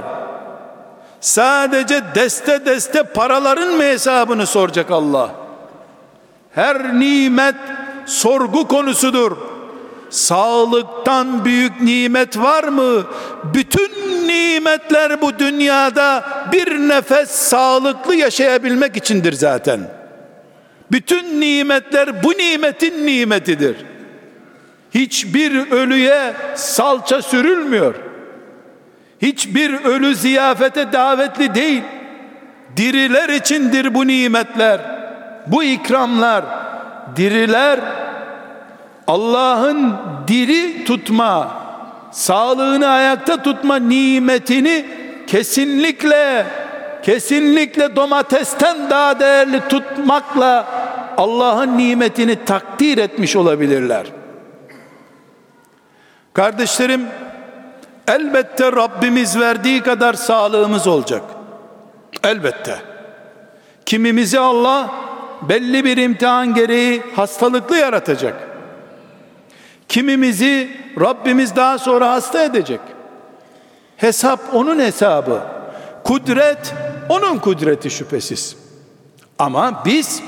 Sadece 1.22 2.02
deste 2.14 2.66
deste 2.66 3.02
paraların 3.02 3.74
mı 3.74 3.82
hesabını 3.82 4.46
soracak 4.46 4.90
Allah? 4.90 5.30
Her 6.54 7.00
nimet 7.00 7.54
sorgu 8.06 8.68
konusudur. 8.68 9.36
Sağlıktan 10.10 11.44
büyük 11.44 11.80
nimet 11.80 12.38
var 12.38 12.64
mı? 12.64 13.04
Bütün 13.54 13.90
nimetler 14.28 15.20
bu 15.20 15.38
dünyada 15.38 16.24
bir 16.52 16.70
nefes 16.78 17.30
sağlıklı 17.30 18.14
yaşayabilmek 18.14 18.96
içindir 18.96 19.32
zaten. 19.32 19.80
Bütün 20.92 21.40
nimetler 21.40 22.24
bu 22.24 22.32
nimetin 22.32 23.06
nimetidir. 23.06 23.76
Hiçbir 24.94 25.70
ölüye 25.70 26.34
salça 26.54 27.22
sürülmüyor. 27.22 27.94
Hiçbir 29.22 29.84
ölü 29.84 30.14
ziyafete 30.14 30.92
davetli 30.92 31.54
değil. 31.54 31.82
Diriler 32.76 33.28
içindir 33.28 33.94
bu 33.94 34.06
nimetler. 34.06 34.80
Bu 35.46 35.64
ikramlar. 35.64 36.44
Diriler 37.16 37.80
Allah'ın 39.06 39.96
diri 40.28 40.84
tutma, 40.84 41.62
sağlığını 42.10 42.88
ayakta 42.88 43.42
tutma 43.42 43.76
nimetini 43.76 44.86
kesinlikle 45.26 46.46
kesinlikle 47.02 47.96
domatesten 47.96 48.90
daha 48.90 49.20
değerli 49.20 49.60
tutmakla 49.68 50.66
Allah'ın 51.16 51.78
nimetini 51.78 52.44
takdir 52.44 52.98
etmiş 52.98 53.36
olabilirler. 53.36 54.06
Kardeşlerim 56.34 57.06
elbette 58.08 58.72
Rabbimiz 58.72 59.38
verdiği 59.38 59.82
kadar 59.82 60.14
sağlığımız 60.14 60.86
olacak. 60.86 61.22
Elbette. 62.24 62.76
Kimimizi 63.86 64.38
Allah 64.38 64.90
belli 65.42 65.84
bir 65.84 65.96
imtihan 65.96 66.54
gereği 66.54 67.02
hastalıklı 67.16 67.76
yaratacak. 67.76 68.34
Kimimizi 69.88 70.76
Rabbimiz 71.00 71.56
daha 71.56 71.78
sonra 71.78 72.10
hasta 72.10 72.42
edecek. 72.42 72.80
Hesap 73.96 74.40
onun 74.54 74.78
hesabı. 74.78 75.42
Kudret 76.04 76.74
onun 77.08 77.38
kudreti 77.38 77.90
şüphesiz. 77.90 78.56
Ama 79.38 79.82
biz 79.84 80.22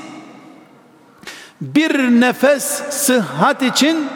bir 1.61 1.99
nefes 1.99 2.63
sıhhat 2.89 3.61
için 3.61 4.09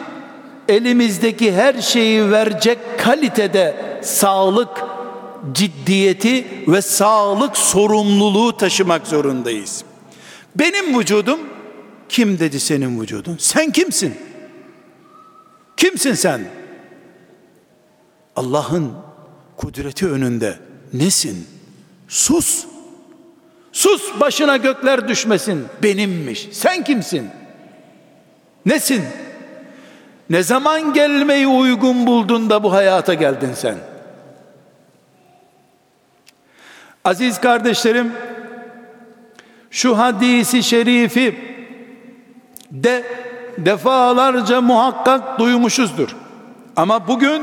elimizdeki 0.70 1.52
her 1.52 1.80
şeyi 1.80 2.30
verecek 2.30 2.78
kalitede 2.98 4.00
sağlık 4.02 4.84
ciddiyeti 5.52 6.46
ve 6.68 6.82
sağlık 6.82 7.56
sorumluluğu 7.56 8.56
taşımak 8.56 9.06
zorundayız. 9.06 9.84
Benim 10.54 10.98
vücudum 10.98 11.40
kim 12.08 12.38
dedi 12.38 12.60
senin 12.60 13.00
vücudun? 13.00 13.36
Sen 13.40 13.70
kimsin? 13.70 14.14
Kimsin 15.76 16.14
sen? 16.14 16.40
Allah'ın 18.36 18.92
kudreti 19.56 20.08
önünde 20.08 20.58
nesin? 20.92 21.46
Sus. 22.08 22.64
Sus 23.72 24.20
başına 24.20 24.56
gökler 24.56 25.08
düşmesin. 25.08 25.64
Benimmiş. 25.82 26.48
Sen 26.52 26.84
kimsin? 26.84 27.28
Nesin? 28.66 29.04
Ne 30.30 30.42
zaman 30.42 30.92
gelmeyi 30.92 31.46
uygun 31.46 32.06
buldun 32.06 32.50
da 32.50 32.62
bu 32.62 32.72
hayata 32.72 33.14
geldin 33.14 33.50
sen? 33.54 33.76
Aziz 37.04 37.40
kardeşlerim, 37.40 38.12
şu 39.70 39.98
hadisi 39.98 40.62
şerifi 40.62 41.38
de 42.70 43.04
defalarca 43.58 44.60
muhakkak 44.60 45.38
duymuşuzdur. 45.38 46.16
Ama 46.76 47.08
bugün 47.08 47.42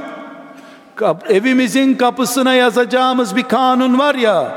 evimizin 1.29 1.95
kapısına 1.95 2.53
yazacağımız 2.53 3.35
bir 3.35 3.43
kanun 3.43 3.99
var 3.99 4.15
ya, 4.15 4.51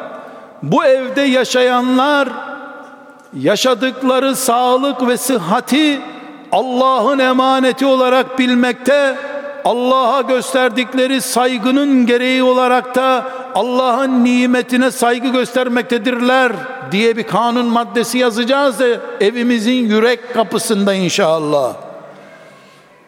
bu 0.62 0.84
evde 0.84 1.22
yaşayanlar 1.22 2.28
yaşadıkları 3.34 4.36
sağlık 4.36 5.08
ve 5.08 5.16
sıhhati 5.16 6.00
Allah'ın 6.52 7.18
emaneti 7.18 7.86
olarak 7.86 8.38
bilmekte, 8.38 9.16
Allah'a 9.64 10.20
gösterdikleri 10.20 11.20
saygının 11.20 12.06
gereği 12.06 12.42
olarak 12.42 12.94
da 12.94 13.24
Allah'ın 13.54 14.24
nimetine 14.24 14.90
saygı 14.90 15.28
göstermektedirler 15.28 16.52
diye 16.92 17.16
bir 17.16 17.22
kanun 17.22 17.66
maddesi 17.66 18.18
yazacağız 18.18 18.78
da 18.78 18.86
evimizin 19.20 19.72
yürek 19.88 20.34
kapısında 20.34 20.94
inşallah. 20.94 21.74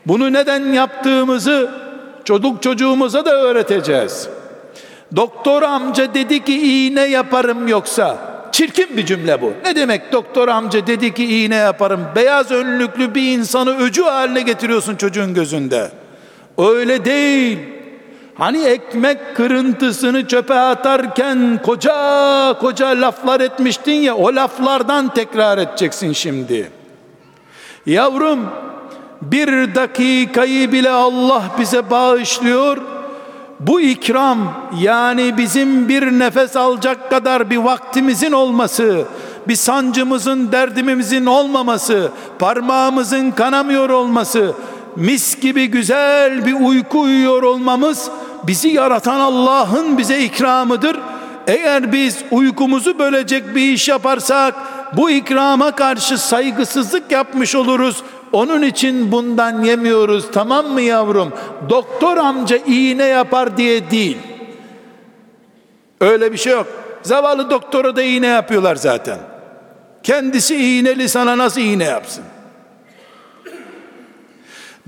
Bunu 0.07 0.33
neden 0.33 0.73
yaptığımızı 0.73 1.71
çocuk 2.25 2.63
çocuğumuza 2.63 3.25
da 3.25 3.31
öğreteceğiz. 3.31 4.29
Doktor 5.17 5.63
amca 5.63 6.15
dedi 6.15 6.45
ki 6.45 6.87
iğne 6.87 7.05
yaparım 7.05 7.69
yoksa 7.69 8.32
çirkin 8.53 8.97
bir 8.97 9.07
cümle 9.07 9.43
bu. 9.43 9.53
Ne 9.65 9.77
demek 9.77 10.13
doktor 10.13 10.49
amca 10.49 10.87
dedi 10.87 11.15
ki 11.15 11.25
iğne 11.25 11.57
yaparım. 11.57 12.01
Beyaz 12.17 12.51
önlüklü 12.51 13.15
bir 13.15 13.33
insanı 13.33 13.79
öcü 13.79 14.03
haline 14.03 14.41
getiriyorsun 14.41 14.97
çocuğun 14.97 15.35
gözünde. 15.35 15.91
Öyle 16.59 17.05
değil. 17.05 17.59
Hani 18.35 18.65
ekmek 18.65 19.37
kırıntısını 19.37 20.29
çöpe 20.29 20.55
atarken 20.55 21.61
koca 21.63 22.59
koca 22.61 22.89
laflar 22.89 23.41
etmiştin 23.41 23.93
ya 23.93 24.17
o 24.17 24.35
laflardan 24.35 25.15
tekrar 25.15 25.59
edeceksin 25.59 26.13
şimdi. 26.13 26.71
Yavrum 27.87 28.41
bir 29.23 29.75
dakikayı 29.75 30.73
bile 30.73 30.91
Allah 30.91 31.43
bize 31.59 31.91
bağışlıyor. 31.91 32.92
Bu 33.67 33.81
ikram 33.81 34.39
yani 34.81 35.39
bizim 35.39 35.89
bir 35.89 36.03
nefes 36.19 36.57
alacak 36.57 37.11
kadar 37.11 37.51
bir 37.51 37.57
vaktimizin 37.57 38.33
olması, 38.33 39.05
bir 39.49 39.57
sancımızın, 39.57 40.53
derdimizin 40.53 41.27
olmaması, 41.27 42.11
parmağımızın 42.39 43.31
kanamıyor 43.31 43.91
olması, 43.91 44.55
mis 44.97 45.41
gibi 45.41 45.67
güzel 45.67 46.47
bir 46.47 46.53
uyku 46.61 47.01
uyuyor 47.01 47.43
olmamız 47.43 48.11
bizi 48.47 48.69
yaratan 48.69 49.21
Allah'ın 49.21 49.99
bize 49.99 50.19
ikramıdır. 50.19 51.01
Eğer 51.47 51.93
biz 51.93 52.19
uykumuzu 52.31 52.99
bölecek 52.99 53.55
bir 53.55 53.73
iş 53.73 53.89
yaparsak 53.89 54.55
bu 54.97 55.11
ikrama 55.11 55.71
karşı 55.71 56.19
saygısızlık 56.19 57.13
yapmış 57.13 57.55
oluruz. 57.55 58.03
Onun 58.33 58.63
için 58.63 59.13
bundan 59.13 59.63
yemiyoruz 59.63 60.31
tamam 60.33 60.67
mı 60.67 60.81
yavrum? 60.81 61.33
Doktor 61.69 62.17
amca 62.17 62.57
iğne 62.57 63.05
yapar 63.05 63.57
diye 63.57 63.91
değil. 63.91 64.19
Öyle 66.01 66.33
bir 66.33 66.37
şey 66.39 66.53
yok. 66.53 66.67
Zavallı 67.03 67.51
doktora 67.51 67.97
da 67.97 68.03
iğne 68.03 68.27
yapıyorlar 68.27 68.77
zaten. 68.77 69.19
Kendisi 70.03 70.57
iğneli 70.57 71.09
sana 71.09 71.39
nasıl 71.39 71.61
iğne 71.61 71.85
yapsın? 71.85 72.25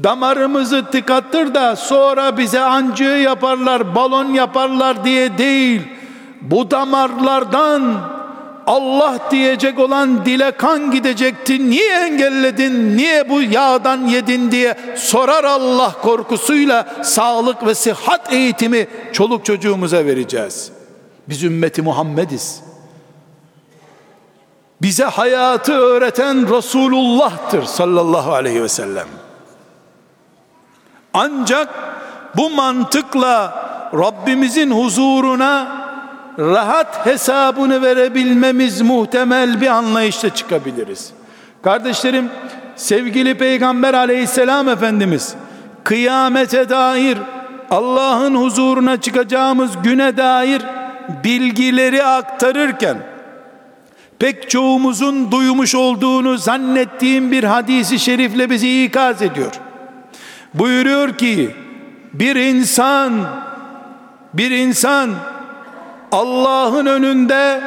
Damarımızı 0.02 0.84
tıkattır 0.84 1.54
da 1.54 1.76
sonra 1.76 2.38
bize 2.38 2.60
anjiyo 2.60 3.10
yaparlar, 3.10 3.94
balon 3.94 4.24
yaparlar 4.24 5.04
diye 5.04 5.38
değil. 5.38 5.82
Bu 6.40 6.70
damarlardan 6.70 7.94
Allah 8.66 9.18
diyecek 9.30 9.78
olan 9.78 10.24
dile 10.24 10.50
kan 10.50 10.90
gidecekti. 10.90 11.70
Niye 11.70 12.00
engelledin? 12.00 12.96
Niye 12.96 13.28
bu 13.28 13.42
yağdan 13.42 14.06
yedin 14.06 14.50
diye 14.50 14.76
sorar 14.96 15.44
Allah 15.44 15.92
korkusuyla 16.02 16.86
sağlık 17.04 17.66
ve 17.66 17.74
sıhhat 17.74 18.32
eğitimi 18.32 18.86
çoluk 19.12 19.44
çocuğumuza 19.44 20.04
vereceğiz. 20.04 20.72
Biz 21.28 21.42
ümmeti 21.42 21.82
Muhammediz. 21.82 22.60
Bize 24.82 25.04
hayatı 25.04 25.72
öğreten 25.72 26.56
Resulullah'tır 26.56 27.62
sallallahu 27.62 28.32
aleyhi 28.32 28.62
ve 28.62 28.68
sellem. 28.68 29.08
Ancak 31.14 31.68
bu 32.36 32.50
mantıkla 32.50 33.64
Rabbimizin 33.94 34.70
huzuruna 34.70 35.83
rahat 36.38 37.06
hesabını 37.06 37.82
verebilmemiz 37.82 38.80
muhtemel 38.80 39.60
bir 39.60 39.66
anlayışla 39.66 40.34
çıkabiliriz. 40.34 41.10
Kardeşlerim, 41.62 42.28
sevgili 42.76 43.38
Peygamber 43.38 43.94
aleyhisselam 43.94 44.68
Efendimiz 44.68 45.34
kıyamete 45.84 46.68
dair 46.68 47.18
Allah'ın 47.70 48.34
huzuruna 48.34 49.00
çıkacağımız 49.00 49.70
güne 49.82 50.16
dair 50.16 50.62
bilgileri 51.24 52.04
aktarırken 52.04 52.96
pek 54.18 54.50
çoğumuzun 54.50 55.30
duymuş 55.30 55.74
olduğunu 55.74 56.38
zannettiğim 56.38 57.32
bir 57.32 57.44
hadisi 57.44 57.98
şerifle 57.98 58.50
bizi 58.50 58.84
ikaz 58.84 59.22
ediyor. 59.22 59.52
Buyuruyor 60.54 61.18
ki 61.18 61.50
bir 62.12 62.36
insan 62.36 63.12
bir 64.34 64.50
insan 64.50 65.10
Allah'ın 66.14 66.86
önünde 66.86 67.60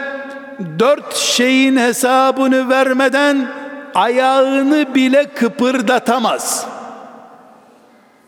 dört 0.79 1.15
şeyin 1.15 1.77
hesabını 1.77 2.69
vermeden 2.69 3.47
ayağını 3.95 4.95
bile 4.95 5.25
kıpırdatamaz. 5.35 6.67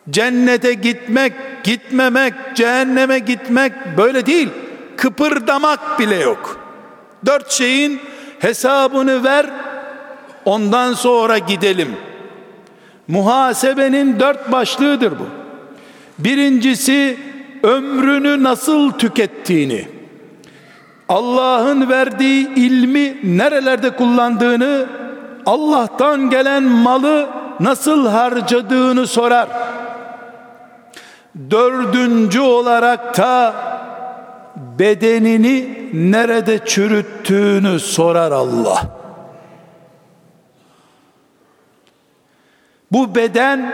Cennete 0.10 0.74
gitmek, 0.74 1.34
gitmemek, 1.64 2.34
cehenneme 2.56 3.20
gitmek 3.20 3.74
böyle 3.98 4.26
değil. 4.26 4.50
Kıpırdamak 4.98 6.00
bile 6.00 6.16
yok. 6.16 6.60
Dört 7.26 7.52
şeyin 7.52 8.00
hesabını 8.40 9.24
ver, 9.24 9.46
ondan 10.46 10.94
sonra 10.94 11.38
gidelim. 11.38 11.96
Muhasebenin 13.08 14.20
dört 14.20 14.52
başlığıdır 14.52 15.12
bu. 15.12 15.26
Birincisi 16.20 17.18
ömrünü 17.64 18.44
nasıl 18.44 18.92
tükettiğini, 18.92 19.99
Allah'ın 21.10 21.90
verdiği 21.90 22.56
ilmi 22.56 23.18
nerelerde 23.24 23.90
kullandığını, 23.90 24.86
Allah'tan 25.46 26.30
gelen 26.30 26.64
malı 26.64 27.30
nasıl 27.60 28.08
harcadığını 28.08 29.08
sorar. 29.08 29.50
Dördüncü 31.52 32.40
olarak 32.40 33.18
da 33.18 33.54
bedenini 34.80 35.90
nerede 35.94 36.66
çürüttüğünü 36.66 37.80
sorar 37.80 38.32
Allah. 38.32 38.82
Bu 42.92 43.16
beden 43.16 43.74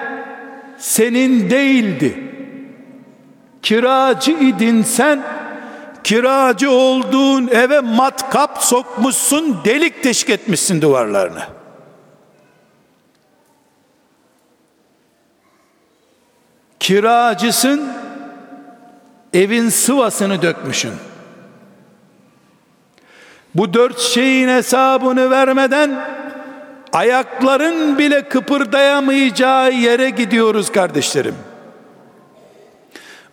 senin 0.78 1.50
değildi. 1.50 2.22
Kiracı 3.62 4.32
idin 4.32 4.82
sen 4.82 5.20
kiracı 6.06 6.72
olduğun 6.72 7.48
eve 7.48 7.80
matkap 7.80 8.64
sokmuşsun 8.64 9.58
delik 9.66 10.04
deşik 10.04 10.30
etmişsin 10.30 10.82
duvarlarını. 10.82 11.44
Kiracısın 16.80 17.94
evin 19.34 19.70
sıvasını 19.70 20.42
dökmüşsün. 20.42 20.94
Bu 23.56 23.74
dört 23.74 24.00
şeyin 24.00 24.48
hesabını 24.48 25.30
vermeden 25.30 26.06
ayakların 26.94 28.00
bile 28.00 28.30
kıpırdayamayacağı 28.30 29.74
yere 29.74 30.10
gidiyoruz 30.10 30.72
kardeşlerim. 30.72 31.36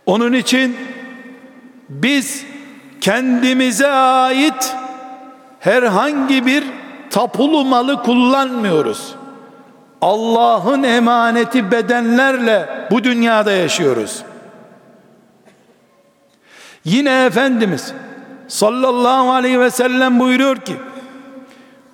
Onun 0.07 0.33
için 0.33 0.77
biz 1.89 2.52
kendimize 3.03 3.89
ait 3.89 4.77
herhangi 5.61 6.47
bir 6.47 6.65
tapulu 7.11 7.65
malı 7.65 8.03
kullanmıyoruz. 8.03 9.15
Allah'ın 10.01 10.83
emaneti 10.83 11.71
bedenlerle 11.71 12.89
bu 12.91 13.05
dünyada 13.05 13.53
yaşıyoruz. 13.53 14.23
Yine 16.85 17.25
Efendimiz 17.25 17.93
sallallahu 18.49 19.33
aleyhi 19.33 19.61
ve 19.61 19.71
sellem 19.71 20.21
buyuruyor 20.21 20.57
ki 20.57 20.77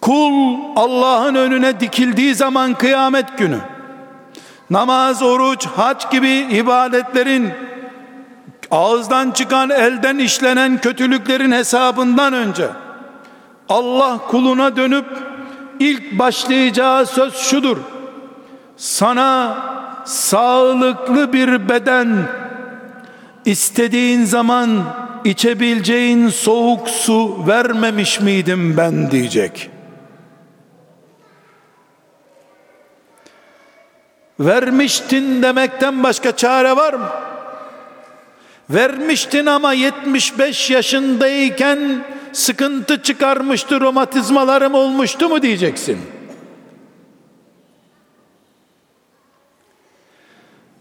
kul 0.01 0.59
Allah'ın 0.77 1.35
önüne 1.35 1.81
dikildiği 1.81 2.35
zaman 2.35 2.75
kıyamet 2.75 3.38
günü 3.38 3.59
namaz, 4.71 5.23
oruç, 5.23 5.66
hac 5.66 6.11
gibi 6.11 6.31
ibadetlerin 6.31 7.53
ağızdan 8.70 9.31
çıkan 9.31 9.70
elden 9.70 10.18
işlenen 10.18 10.81
kötülüklerin 10.81 11.52
hesabından 11.52 12.33
önce 12.33 12.68
Allah 13.68 14.18
kuluna 14.18 14.76
dönüp 14.76 15.07
ilk 15.81 16.18
başlayacağı 16.18 17.07
söz 17.07 17.35
şudur. 17.35 17.76
Sana 18.76 19.57
sağlıklı 20.04 21.33
bir 21.33 21.68
beden 21.68 22.28
istediğin 23.44 24.24
zaman 24.24 24.85
içebileceğin 25.24 26.28
soğuk 26.28 26.88
su 26.88 27.46
vermemiş 27.46 28.20
miydim 28.20 28.76
ben 28.76 29.11
diyecek. 29.11 29.70
Vermiştin 34.40 35.42
demekten 35.42 36.02
başka 36.02 36.37
çare 36.37 36.77
var 36.77 36.94
mı? 36.94 37.08
Vermiştin 38.71 39.46
ama 39.46 39.73
75 39.73 40.71
yaşındayken 40.71 42.04
sıkıntı 42.33 43.02
çıkarmıştı, 43.02 43.81
romatizmalarım 43.81 44.75
olmuştu 44.75 45.29
mu 45.29 45.42
diyeceksin. 45.42 45.98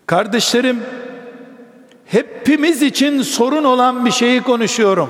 Kardeşlerim, 0.06 0.82
hepimiz 2.06 2.82
için 2.82 3.22
sorun 3.22 3.64
olan 3.64 4.06
bir 4.06 4.12
şeyi 4.12 4.42
konuşuyorum. 4.42 5.10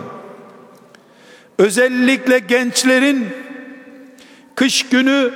Özellikle 1.57 2.39
gençlerin 2.39 3.28
kış 4.55 4.89
günü 4.89 5.34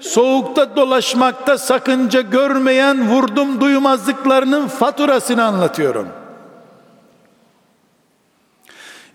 soğukta 0.00 0.76
dolaşmakta 0.76 1.58
sakınca 1.58 2.20
görmeyen 2.20 3.08
vurdum 3.08 3.60
duymazlıklarının 3.60 4.68
faturasını 4.68 5.44
anlatıyorum.'' 5.44 6.25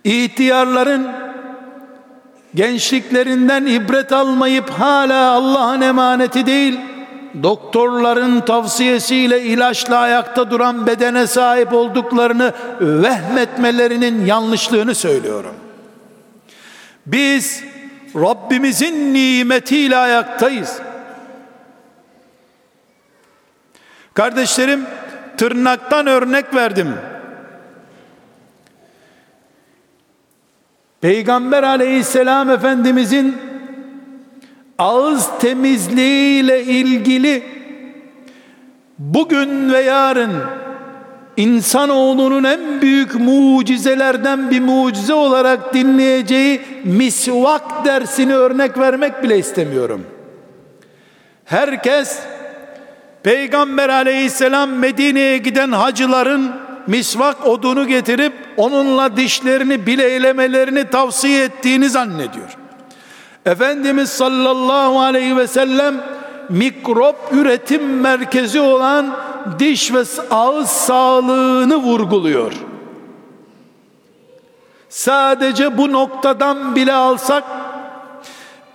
İhtiyarların 0.03 1.07
gençliklerinden 2.55 3.65
ibret 3.65 4.11
almayıp 4.11 4.69
hala 4.69 5.31
Allah'ın 5.31 5.81
emaneti 5.81 6.45
değil, 6.45 6.79
doktorların 7.43 8.41
tavsiyesiyle 8.41 9.41
ilaçla 9.41 9.97
ayakta 9.97 10.51
duran 10.51 10.87
bedene 10.87 11.27
sahip 11.27 11.73
olduklarını 11.73 12.53
vehmetmelerinin 12.81 14.25
yanlışlığını 14.25 14.95
söylüyorum. 14.95 15.55
Biz 17.05 17.63
Rabbimizin 18.15 19.13
nimetiyle 19.13 19.97
ayaktayız. 19.97 20.79
Kardeşlerim 24.13 24.85
tırnaktan 25.37 26.07
örnek 26.07 26.55
verdim. 26.55 26.95
Peygamber 31.01 31.63
aleyhisselam 31.63 32.49
efendimizin 32.49 33.37
ağız 34.77 35.29
temizliğiyle 35.39 36.63
ilgili 36.63 37.43
bugün 38.99 39.73
ve 39.73 39.79
yarın 39.79 40.31
insanoğlunun 41.37 42.43
en 42.43 42.81
büyük 42.81 43.15
mucizelerden 43.15 44.51
bir 44.51 44.61
mucize 44.61 45.13
olarak 45.13 45.73
dinleyeceği 45.73 46.61
misvak 46.83 47.85
dersini 47.85 48.35
örnek 48.35 48.77
vermek 48.77 49.23
bile 49.23 49.37
istemiyorum. 49.37 50.05
Herkes 51.45 52.19
Peygamber 53.23 53.89
aleyhisselam 53.89 54.69
Medine'ye 54.69 55.37
giden 55.37 55.71
hacıların 55.71 56.51
misvak 56.87 57.47
odunu 57.47 57.87
getirip 57.87 58.33
onunla 58.57 59.17
dişlerini 59.17 59.85
bileylemelerini 59.85 60.89
tavsiye 60.89 61.43
ettiğini 61.43 61.89
zannediyor. 61.89 62.57
Efendimiz 63.45 64.09
sallallahu 64.09 64.99
aleyhi 64.99 65.37
ve 65.37 65.47
sellem 65.47 65.95
mikrop 66.49 67.15
üretim 67.31 67.99
merkezi 67.99 68.59
olan 68.59 69.15
diş 69.59 69.93
ve 69.93 70.03
ağız 70.31 70.69
sağlığını 70.69 71.75
vurguluyor. 71.75 72.51
Sadece 74.89 75.77
bu 75.77 75.91
noktadan 75.91 76.75
bile 76.75 76.93
alsak 76.93 77.43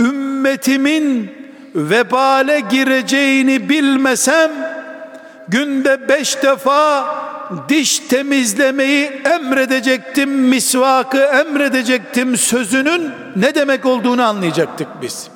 ümmetimin 0.00 1.30
vebale 1.74 2.60
gireceğini 2.60 3.68
bilmesem 3.68 4.50
günde 5.48 6.08
beş 6.08 6.42
defa 6.42 7.06
diş 7.68 7.98
temizlemeyi 7.98 9.04
emredecektim, 9.24 10.30
misvakı 10.30 11.18
emredecektim 11.18 12.36
sözünün 12.36 13.10
ne 13.36 13.54
demek 13.54 13.86
olduğunu 13.86 14.22
anlayacaktık 14.22 14.88
biz. 15.02 15.28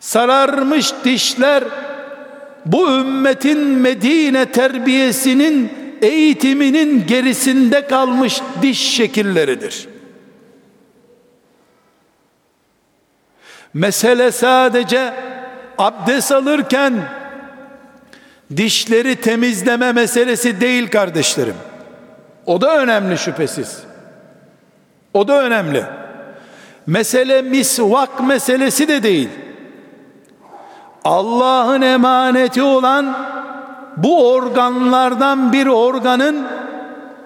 Sararmış 0.00 0.92
dişler 1.04 1.64
bu 2.66 2.90
ümmetin 2.90 3.58
Medine 3.58 4.46
terbiyesinin 4.46 5.72
eğitiminin 6.02 7.06
gerisinde 7.06 7.86
kalmış 7.86 8.40
diş 8.62 8.78
şekilleridir. 8.78 9.88
Mesele 13.74 14.32
sadece 14.32 15.14
abdest 15.78 16.32
alırken 16.32 16.92
dişleri 18.56 19.16
temizleme 19.16 19.92
meselesi 19.92 20.60
değil 20.60 20.90
kardeşlerim. 20.90 21.56
O 22.46 22.60
da 22.60 22.78
önemli 22.78 23.18
şüphesiz. 23.18 23.82
O 25.14 25.28
da 25.28 25.42
önemli. 25.42 25.84
Mesele 26.86 27.42
misvak 27.42 28.20
meselesi 28.20 28.88
de 28.88 29.02
değil. 29.02 29.28
Allah'ın 31.04 31.82
emaneti 31.82 32.62
olan 32.62 33.16
bu 33.96 34.32
organlardan 34.32 35.52
bir 35.52 35.66
organın 35.66 36.46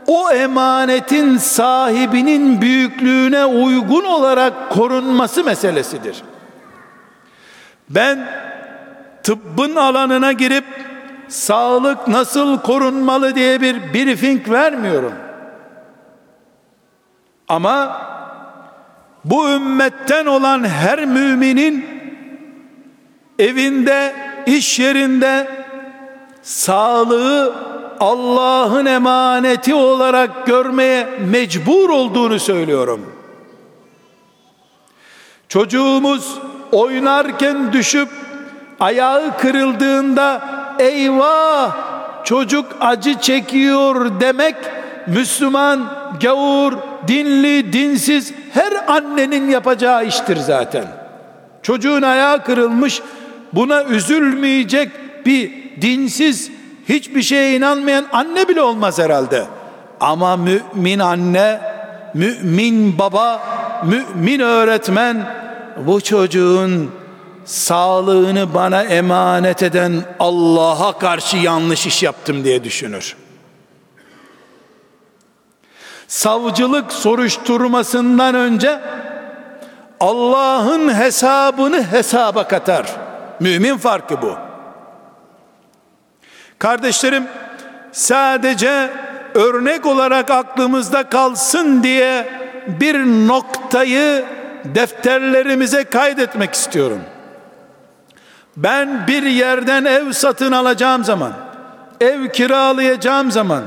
o 0.07 0.31
emanetin 0.31 1.37
sahibinin 1.37 2.61
büyüklüğüne 2.61 3.45
uygun 3.45 4.05
olarak 4.05 4.71
korunması 4.71 5.45
meselesidir. 5.45 6.23
Ben 7.91 8.29
tıbbın 9.23 9.77
alanına 9.77 10.33
girip 10.33 10.65
sağlık 11.29 12.09
nasıl 12.09 12.59
korunmalı 12.59 13.35
diye 13.35 13.61
bir 13.61 13.95
briefing 13.95 14.51
vermiyorum. 14.51 15.13
Ama 17.49 18.03
bu 19.25 19.49
ümmetten 19.49 20.27
olan 20.27 20.69
her 20.69 21.05
müminin 21.05 21.87
evinde, 23.39 24.15
iş 24.47 24.79
yerinde 24.79 25.49
sağlığı 26.43 27.55
Allah'ın 28.01 28.87
emaneti 28.87 29.75
olarak 29.75 30.47
görmeye 30.47 31.09
mecbur 31.31 31.91
olduğunu 31.91 32.39
söylüyorum. 32.39 33.13
Çocuğumuz 35.49 36.39
oynarken 36.73 37.73
düşüp 37.73 38.09
ayağı 38.81 39.39
kırıldığında 39.39 40.58
eyvah 40.79 41.77
çocuk 42.25 42.67
acı 42.81 43.15
çekiyor 43.15 44.21
demek 44.21 44.57
Müslüman, 45.07 45.93
gavur, 46.23 46.73
dinli, 47.09 47.73
dinsiz 47.73 48.33
her 48.53 48.95
annenin 48.95 49.51
yapacağı 49.51 50.07
iştir 50.07 50.37
zaten. 50.37 50.85
Çocuğun 51.63 52.03
ayağı 52.03 52.45
kırılmış 52.45 53.03
buna 53.53 53.85
üzülmeyecek 53.85 54.91
bir 55.27 55.53
dinsiz 55.81 56.51
hiçbir 56.89 57.23
şeye 57.23 57.57
inanmayan 57.57 58.05
anne 58.13 58.49
bile 58.49 58.63
olmaz 58.63 58.99
herhalde. 58.99 59.45
Ama 60.01 60.37
mümin 60.37 60.99
anne, 60.99 61.61
mümin 62.15 62.99
baba, 62.99 63.43
mümin 63.85 64.41
öğretmen 64.41 65.17
bu 65.87 66.01
çocuğun 66.01 66.91
sağlığını 67.49 68.55
bana 68.55 68.83
emanet 68.83 69.63
eden 69.63 70.03
Allah'a 70.21 70.99
karşı 70.99 71.37
yanlış 71.37 71.87
iş 71.87 72.03
yaptım 72.03 72.45
diye 72.45 72.65
düşünür. 72.65 73.17
Savcılık 76.09 76.93
soruşturmasından 76.93 78.35
önce 78.35 78.81
Allah'ın 80.01 80.95
hesabını 80.95 81.91
hesaba 81.91 82.49
katar. 82.49 82.87
Mümin 83.41 83.77
farkı 83.77 84.23
bu. 84.23 84.37
Kardeşlerim 86.59 87.27
sadece 87.93 88.91
örnek 89.35 89.87
olarak 89.87 90.31
aklımızda 90.31 91.09
kalsın 91.09 91.83
diye 91.83 92.29
bir 92.67 92.99
noktayı 93.29 94.25
defterlerimize 94.65 95.85
kaydetmek 95.85 96.55
istiyorum. 96.55 97.01
Ben 98.63 99.07
bir 99.07 99.23
yerden 99.23 99.85
ev 99.85 100.13
satın 100.13 100.53
alacağım 100.53 101.05
zaman, 101.05 101.33
ev 102.01 102.29
kiralayacağım 102.29 103.31
zaman 103.31 103.63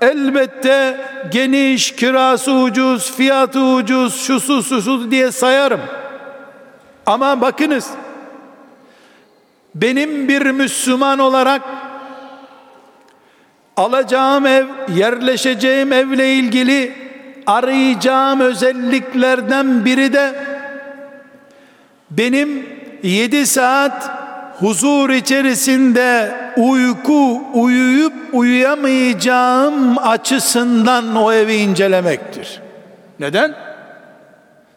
elbette 0.00 1.00
geniş, 1.32 1.96
kirası 1.96 2.52
ucuz, 2.52 3.16
fiyatı 3.16 3.60
ucuz, 3.60 4.26
şusu 4.26 4.62
susu 4.62 5.10
diye 5.10 5.32
sayarım. 5.32 5.80
Ama 7.06 7.40
bakınız 7.40 7.90
benim 9.74 10.28
bir 10.28 10.46
Müslüman 10.46 11.18
olarak 11.18 11.62
alacağım 13.76 14.46
ev, 14.46 14.66
yerleşeceğim 14.96 15.92
evle 15.92 16.34
ilgili 16.34 16.92
arayacağım 17.46 18.40
özelliklerden 18.40 19.84
biri 19.84 20.12
de 20.12 20.34
benim 22.10 22.66
7 23.02 23.46
saat 23.46 24.21
huzur 24.62 25.10
içerisinde 25.10 26.34
uyku 26.56 27.42
uyuyup 27.54 28.12
uyuyamayacağım 28.32 29.98
açısından 29.98 31.16
o 31.16 31.32
evi 31.32 31.54
incelemektir. 31.54 32.60
Neden? 33.20 33.54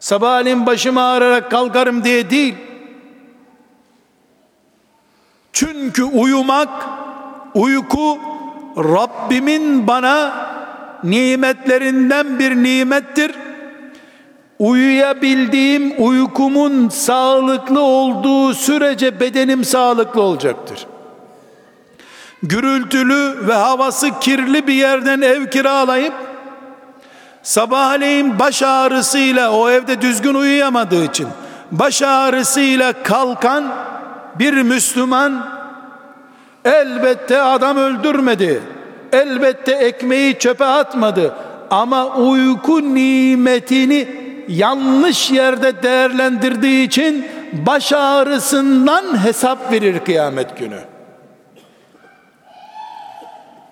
Sabahleyin 0.00 0.66
başım 0.66 0.98
ağrırarak 0.98 1.50
kalkarım 1.50 2.04
diye 2.04 2.30
değil. 2.30 2.54
Çünkü 5.52 6.04
uyumak, 6.04 6.68
uyku 7.54 8.18
Rabbimin 8.76 9.86
bana 9.86 10.46
nimetlerinden 11.04 12.38
bir 12.38 12.56
nimettir. 12.56 13.45
Uyuyabildiğim 14.58 15.94
uykumun 15.98 16.88
sağlıklı 16.88 17.80
olduğu 17.80 18.54
sürece 18.54 19.20
bedenim 19.20 19.64
sağlıklı 19.64 20.22
olacaktır. 20.22 20.86
Gürültülü 22.42 23.48
ve 23.48 23.52
havası 23.52 24.20
kirli 24.20 24.66
bir 24.66 24.74
yerden 24.74 25.20
ev 25.20 25.46
kiralayıp 25.46 26.12
sabahleyin 27.42 28.38
baş 28.38 28.62
ağrısıyla 28.62 29.52
o 29.52 29.70
evde 29.70 30.00
düzgün 30.00 30.34
uyuyamadığı 30.34 31.04
için 31.04 31.28
baş 31.72 32.02
ağrısıyla 32.02 32.92
kalkan 33.02 33.64
bir 34.38 34.62
Müslüman 34.62 35.46
elbette 36.64 37.42
adam 37.42 37.76
öldürmedi. 37.76 38.62
Elbette 39.12 39.72
ekmeği 39.72 40.38
çöpe 40.38 40.64
atmadı. 40.64 41.34
Ama 41.70 42.06
uyku 42.06 42.94
nimetini 42.94 44.08
yanlış 44.48 45.30
yerde 45.30 45.82
değerlendirdiği 45.82 46.86
için 46.86 47.26
baş 47.52 47.92
ağrısından 47.92 49.24
hesap 49.24 49.72
verir 49.72 49.98
kıyamet 49.98 50.58
günü. 50.58 50.78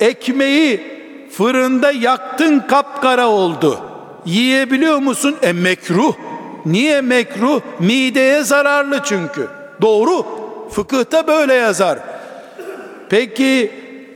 Ekmeği 0.01 0.95
fırında 1.31 1.93
yaktın 1.93 2.61
kapkara 2.69 3.29
oldu. 3.29 3.81
Yiyebiliyor 4.27 4.99
musun? 4.99 5.37
E 5.43 5.53
mekruh. 5.53 6.15
Niye 6.67 7.01
mekruh? 7.01 7.61
Mideye 7.81 8.43
zararlı 8.43 9.01
çünkü. 9.05 9.49
Doğru. 9.83 10.27
Fıkıhta 10.71 11.27
böyle 11.27 11.55
yazar. 11.55 11.99
Peki 13.09 13.71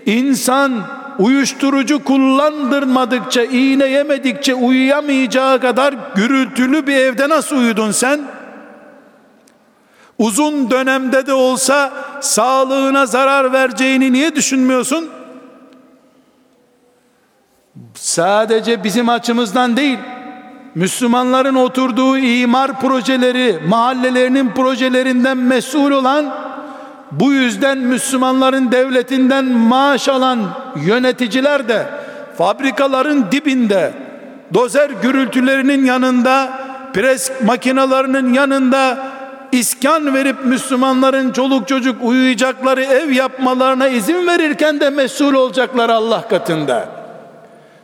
insan 0.07 0.98
uyuşturucu 1.19 2.05
kullandırmadıkça, 2.05 3.43
iğne 3.43 3.87
yemedikçe 3.87 4.55
uyuyamayacağı 4.55 5.61
kadar 5.61 5.95
gürültülü 6.15 6.87
bir 6.87 6.97
evde 6.97 7.29
nasıl 7.29 7.57
uyudun 7.57 7.91
sen? 7.91 8.21
Uzun 10.19 10.71
dönemde 10.71 11.27
de 11.27 11.33
olsa 11.33 11.93
sağlığına 12.21 13.07
zarar 13.07 13.53
vereceğini 13.53 14.13
niye 14.13 14.35
düşünmüyorsun? 14.35 15.09
Sadece 17.95 18.85
bizim 18.85 19.09
açımızdan 19.09 19.77
değil, 19.77 19.99
Müslümanların 20.75 21.55
oturduğu 21.55 22.19
imar 22.19 22.81
projeleri, 22.81 23.59
mahallelerinin 23.69 24.51
projelerinden 24.51 25.37
mesul 25.37 25.91
olan, 25.91 26.48
bu 27.13 27.33
yüzden 27.33 27.79
Müslümanların 27.79 28.73
devletinden 28.73 29.45
maaş 29.45 30.09
alan 30.09 30.39
yöneticiler 30.77 31.69
de 31.69 31.87
fabrikaların 32.39 33.33
dibinde, 33.33 33.93
dozer 34.55 34.91
gürültülerinin 35.03 35.85
yanında, 35.85 36.53
pres 36.93 37.31
makinalarının 37.45 38.33
yanında 38.33 38.99
iskan 39.53 40.15
verip 40.15 40.45
Müslümanların 40.45 41.33
çoluk 41.33 41.69
çocuk 41.69 41.97
uyuyacakları 42.03 42.85
ev 42.85 43.11
yapmalarına 43.11 43.89
izin 43.89 44.27
verirken 44.27 44.81
de 44.81 44.91
mesul 44.91 45.35
olacaklar 45.35 45.91
Allah 45.91 46.29
katında. 46.29 46.89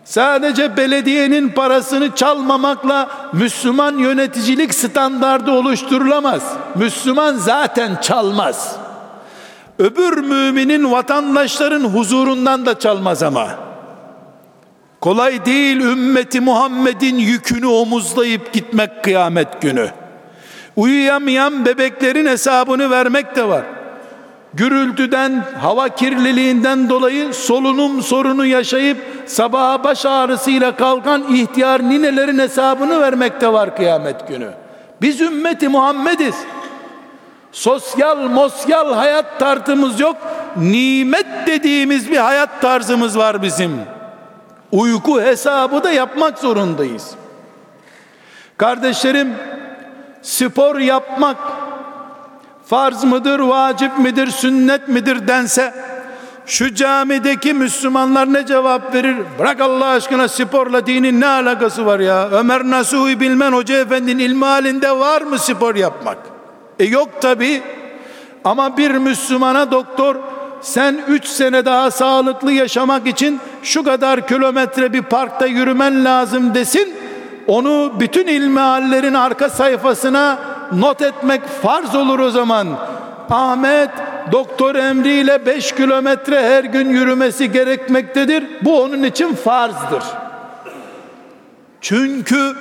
Sadece 0.05 0.77
belediyenin 0.77 1.49
parasını 1.49 2.15
çalmamakla 2.15 3.09
Müslüman 3.33 3.99
yöneticilik 3.99 4.75
standardı 4.75 5.51
oluşturulamaz. 5.51 6.43
Müslüman 6.75 7.35
zaten 7.37 7.97
çalmaz. 7.97 8.84
Öbür 9.79 10.19
müminin 10.19 10.93
vatandaşların 10.93 11.85
huzurundan 11.85 12.67
da 12.67 12.79
çalmaz 12.79 13.23
ama. 13.23 13.49
Kolay 15.01 15.45
değil 15.45 15.81
ümmeti 15.81 16.41
Muhammed'in 16.41 17.17
yükünü 17.17 17.67
omuzlayıp 17.67 18.53
gitmek 18.53 19.05
kıyamet 19.05 19.63
günü. 19.63 19.91
Uyuyamayan 20.77 21.67
bebeklerin 21.67 22.27
hesabını 22.27 22.91
vermek 22.91 23.37
de 23.37 23.49
var 23.49 23.65
gürültüden, 24.57 25.45
hava 25.61 25.89
kirliliğinden 25.89 26.89
dolayı 26.89 27.35
solunum 27.35 28.03
sorunu 28.03 28.47
yaşayıp 28.47 28.99
sabaha 29.27 29.85
baş 29.85 30.07
ağrısıyla 30.07 30.77
kalkan 30.77 31.35
ihtiyar 31.35 31.83
ninelerin 31.83 32.39
hesabını 32.39 33.01
vermekte 33.01 33.53
var 33.53 33.77
kıyamet 33.77 34.29
günü. 34.29 34.51
Biz 35.03 35.21
ümmeti 35.21 35.69
Muhammediz. 35.69 36.35
Sosyal 37.55 38.17
mosyal 38.17 38.95
hayat 38.95 39.39
tarzımız 39.39 40.01
yok. 40.01 40.17
Nimet 40.57 41.27
dediğimiz 41.47 42.11
bir 42.11 42.17
hayat 42.17 42.61
tarzımız 42.61 43.19
var 43.19 43.43
bizim. 43.43 43.81
Uyku 44.73 45.21
hesabı 45.21 45.85
da 45.85 45.91
yapmak 45.91 46.39
zorundayız. 46.39 47.11
Kardeşlerim 48.57 49.35
spor 50.23 50.79
yapmak 50.79 51.37
farz 52.67 53.05
mıdır, 53.05 53.41
vacip 53.41 53.99
midir, 53.99 54.31
sünnet 54.31 54.89
midir 54.89 55.29
dense 55.29 55.75
şu 56.47 56.75
camideki 56.75 57.53
Müslümanlar 57.55 58.33
ne 58.33 58.47
cevap 58.47 58.95
verir? 58.95 59.17
Bırak 59.39 59.61
Allah 59.61 59.87
aşkına 59.87 60.29
sporla 60.29 60.87
dinin 60.87 61.21
ne 61.21 61.27
alakası 61.27 61.87
var 61.87 62.01
ya? 62.01 62.29
Ömer 62.31 62.65
Nasuhi 62.65 63.21
Bilmen 63.21 63.53
Hoca 63.53 63.79
Efendi'nin 63.79 64.19
ilmi 64.19 64.45
halinde 64.45 64.99
var 64.99 65.23
mı 65.23 65.39
spor 65.39 65.75
yapmak? 65.75 66.34
E 66.79 66.85
yok 66.85 67.09
tabi. 67.21 67.63
Ama 68.45 68.77
bir 68.77 68.91
Müslümana 68.91 69.71
doktor 69.71 70.17
sen 70.61 71.01
üç 71.09 71.27
sene 71.27 71.65
daha 71.65 71.91
sağlıklı 71.91 72.53
yaşamak 72.53 73.07
için 73.07 73.41
şu 73.63 73.85
kadar 73.85 74.27
kilometre 74.27 74.93
bir 74.93 75.03
parkta 75.03 75.47
yürümen 75.47 76.05
lazım 76.05 76.55
desin. 76.55 76.95
Onu 77.47 77.93
bütün 78.01 78.27
ilmihallerin 78.27 79.15
arka 79.15 79.49
sayfasına 79.51 80.39
not 80.73 81.03
etmek 81.03 81.43
farz 81.63 81.95
olur 81.95 82.19
o 82.19 82.31
zaman. 82.31 82.69
Ahmet 83.31 83.91
doktor 84.33 84.75
emriyle 84.75 85.47
5 85.47 85.73
kilometre 85.73 86.43
her 86.43 86.65
gün 86.65 86.89
yürümesi 86.89 87.53
gerekmektedir. 87.53 88.45
Bu 88.63 88.83
onun 88.83 89.03
için 89.03 89.35
farzdır. 89.35 90.05
Çünkü 91.81 92.57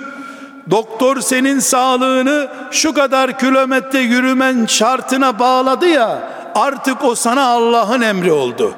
doktor 0.72 1.22
senin 1.22 1.60
sağlığını 1.60 2.48
şu 2.72 2.94
kadar 2.94 3.40
kilometre 3.40 4.00
yürümen 4.00 4.66
şartına 4.66 5.40
bağladı 5.40 5.88
ya 5.88 6.30
artık 6.56 7.04
o 7.04 7.16
sana 7.16 7.46
Allah'ın 7.48 8.02
emri 8.02 8.32
oldu. 8.32 8.74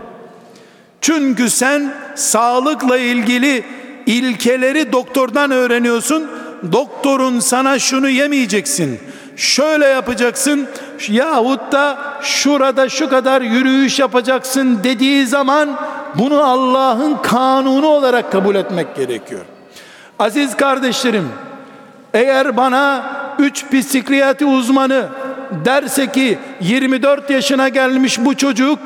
Çünkü 1.02 1.50
sen 1.50 1.94
sağlıkla 2.16 2.98
ilgili 2.98 3.64
ilkeleri 4.06 4.92
doktordan 4.92 5.52
öğreniyorsun. 5.52 6.32
Doktorun 6.72 7.40
sana 7.40 7.80
şunu 7.80 8.10
yemeyeceksin 8.10 9.00
şöyle 9.36 9.86
yapacaksın 9.86 10.68
yahut 11.10 11.72
da 11.72 11.98
şurada 12.22 12.90
şu 12.90 13.10
kadar 13.10 13.42
yürüyüş 13.42 14.00
yapacaksın 14.00 14.80
dediği 14.84 15.28
zaman 15.28 15.70
bunu 16.16 16.44
Allah'ın 16.44 17.18
kanunu 17.24 17.88
olarak 17.88 18.32
kabul 18.32 18.56
etmek 18.56 18.96
gerekiyor. 18.96 19.46
Aziz 20.20 20.58
kardeşlerim, 20.58 21.30
eğer 22.16 22.57
bana 22.57 23.03
üç 23.39 23.66
psikiyatri 23.72 24.45
uzmanı 24.45 25.07
derse 25.66 26.11
ki 26.11 26.39
24 26.61 27.30
yaşına 27.30 27.70
gelmiş 27.70 28.20
bu 28.20 28.38
çocuk 28.38 28.80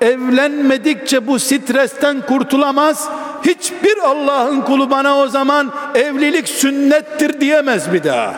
evlenmedikçe 0.00 1.26
bu 1.26 1.38
stresten 1.38 2.20
kurtulamaz. 2.20 3.08
Hiçbir 3.44 3.98
Allah'ın 3.98 4.60
kulu 4.60 4.90
bana 4.90 5.18
o 5.18 5.28
zaman 5.28 5.72
evlilik 5.94 6.48
sünnettir 6.48 7.40
diyemez 7.40 7.92
bir 7.92 8.04
daha. 8.04 8.34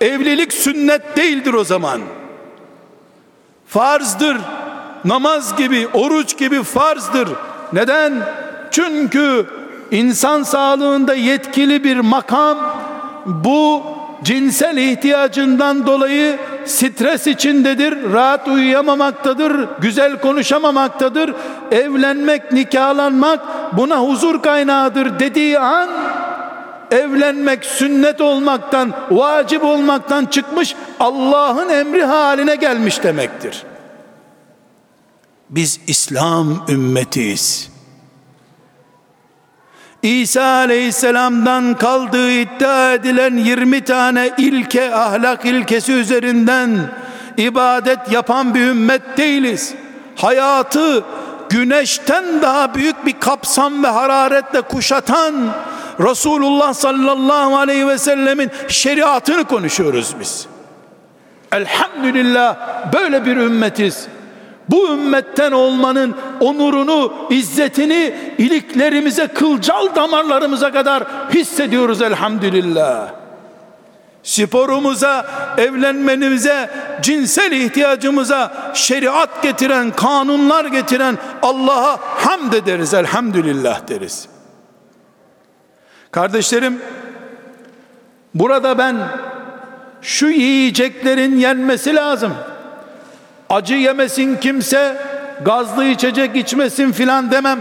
Evlilik 0.00 0.52
sünnet 0.52 1.16
değildir 1.16 1.54
o 1.54 1.64
zaman. 1.64 2.00
Farzdır. 3.66 4.36
Namaz 5.04 5.56
gibi, 5.56 5.88
oruç 5.94 6.38
gibi 6.38 6.62
farzdır. 6.62 7.28
Neden? 7.72 8.12
Çünkü 8.70 9.46
insan 9.90 10.42
sağlığında 10.42 11.14
yetkili 11.14 11.84
bir 11.84 11.96
makam 11.96 12.83
bu 13.26 13.82
cinsel 14.24 14.76
ihtiyacından 14.76 15.86
dolayı 15.86 16.38
stres 16.64 17.26
içindedir, 17.26 18.12
rahat 18.12 18.48
uyuyamamaktadır, 18.48 19.68
güzel 19.80 20.20
konuşamamaktadır. 20.20 21.34
Evlenmek, 21.70 22.52
nikahlanmak 22.52 23.40
buna 23.76 24.00
huzur 24.00 24.42
kaynağıdır 24.42 25.18
dediği 25.18 25.58
an 25.58 25.88
evlenmek 26.90 27.64
sünnet 27.64 28.20
olmaktan, 28.20 28.92
vacip 29.10 29.64
olmaktan 29.64 30.26
çıkmış 30.26 30.74
Allah'ın 31.00 31.68
emri 31.68 32.04
haline 32.04 32.54
gelmiş 32.54 33.02
demektir. 33.02 33.62
Biz 35.50 35.80
İslam 35.86 36.64
ümmetiyiz. 36.68 37.73
İsa 40.04 40.44
aleyhisselamdan 40.44 41.74
kaldığı 41.74 42.30
iddia 42.30 42.92
edilen 42.92 43.36
20 43.36 43.84
tane 43.84 44.30
ilke, 44.38 44.94
ahlak 44.94 45.44
ilkesi 45.44 45.92
üzerinden 45.92 46.78
ibadet 47.36 48.12
yapan 48.12 48.54
bir 48.54 48.60
ümmet 48.60 49.02
değiliz. 49.16 49.74
Hayatı 50.16 51.04
güneşten 51.48 52.42
daha 52.42 52.74
büyük 52.74 53.06
bir 53.06 53.20
kapsam 53.20 53.84
ve 53.84 53.88
hararetle 53.88 54.60
kuşatan 54.60 55.34
Resulullah 56.00 56.74
sallallahu 56.74 57.56
aleyhi 57.56 57.88
ve 57.88 57.98
sellemin 57.98 58.50
şeriatını 58.68 59.44
konuşuyoruz 59.44 60.14
biz. 60.20 60.46
Elhamdülillah 61.52 62.56
böyle 62.92 63.26
bir 63.26 63.36
ümmetiz. 63.36 64.08
Bu 64.68 64.88
ümmetten 64.92 65.52
olmanın 65.52 66.14
onurunu, 66.40 67.12
izzetini 67.30 68.14
iliklerimize, 68.38 69.26
kılcal 69.26 69.94
damarlarımıza 69.94 70.72
kadar 70.72 71.04
hissediyoruz 71.34 72.02
elhamdülillah. 72.02 73.08
Sporumuza, 74.22 75.26
evlenmenimize, 75.58 76.70
cinsel 77.02 77.52
ihtiyacımıza 77.52 78.72
şeriat 78.74 79.42
getiren, 79.42 79.90
kanunlar 79.90 80.64
getiren 80.64 81.18
Allah'a 81.42 81.98
hamd 82.00 82.52
ederiz, 82.52 82.94
elhamdülillah 82.94 83.88
deriz. 83.88 84.28
Kardeşlerim, 86.10 86.82
burada 88.34 88.78
ben 88.78 88.96
şu 90.02 90.26
yiyeceklerin 90.26 91.36
yenmesi 91.36 91.94
lazım. 91.94 92.34
Acı 93.50 93.74
yemesin 93.74 94.36
kimse, 94.36 94.96
gazlı 95.44 95.84
içecek 95.84 96.36
içmesin 96.36 96.92
filan 96.92 97.30
demem. 97.30 97.58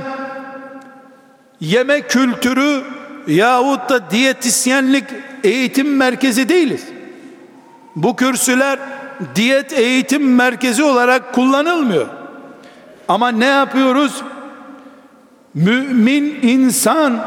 Yeme 1.60 2.02
kültürü 2.02 2.84
yahut 3.28 3.90
da 3.90 4.10
diyetisyenlik 4.12 5.04
eğitim 5.44 5.98
merkezi 5.98 6.50
değiliz. 6.50 6.84
Bu 7.96 8.16
kürsüler 8.16 8.80
diyet 9.36 9.74
eğitim 9.74 10.36
merkezi 10.36 10.84
olarak 10.84 11.34
kullanılmıyor. 11.34 12.08
Ama 13.08 13.30
ne 13.30 13.46
yapıyoruz? 13.46 14.22
Mümin 15.54 16.40
insan 16.42 17.20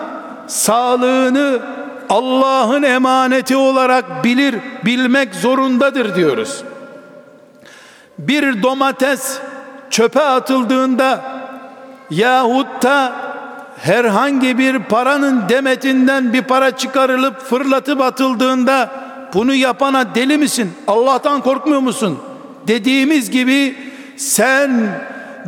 sağlığını 0.47 1.61
Allah'ın 2.09 2.83
emaneti 2.83 3.57
olarak 3.57 4.25
bilir, 4.25 4.55
bilmek 4.85 5.35
zorundadır 5.35 6.15
diyoruz. 6.15 6.65
Bir 8.19 8.62
domates 8.62 9.39
çöpe 9.91 10.23
atıldığında 10.23 11.21
yahut 12.11 12.83
da 12.83 13.12
herhangi 13.79 14.59
bir 14.59 14.79
paranın 14.79 15.49
demetinden 15.49 16.33
bir 16.33 16.43
para 16.43 16.71
çıkarılıp 16.71 17.41
fırlatıp 17.41 18.01
atıldığında 18.01 18.91
bunu 19.35 19.55
yapana 19.55 20.14
deli 20.14 20.39
misin? 20.39 20.73
Allah'tan 20.87 21.41
korkmuyor 21.41 21.81
musun? 21.81 22.19
Dediğimiz 22.67 23.31
gibi 23.31 23.77
sen 24.17 24.89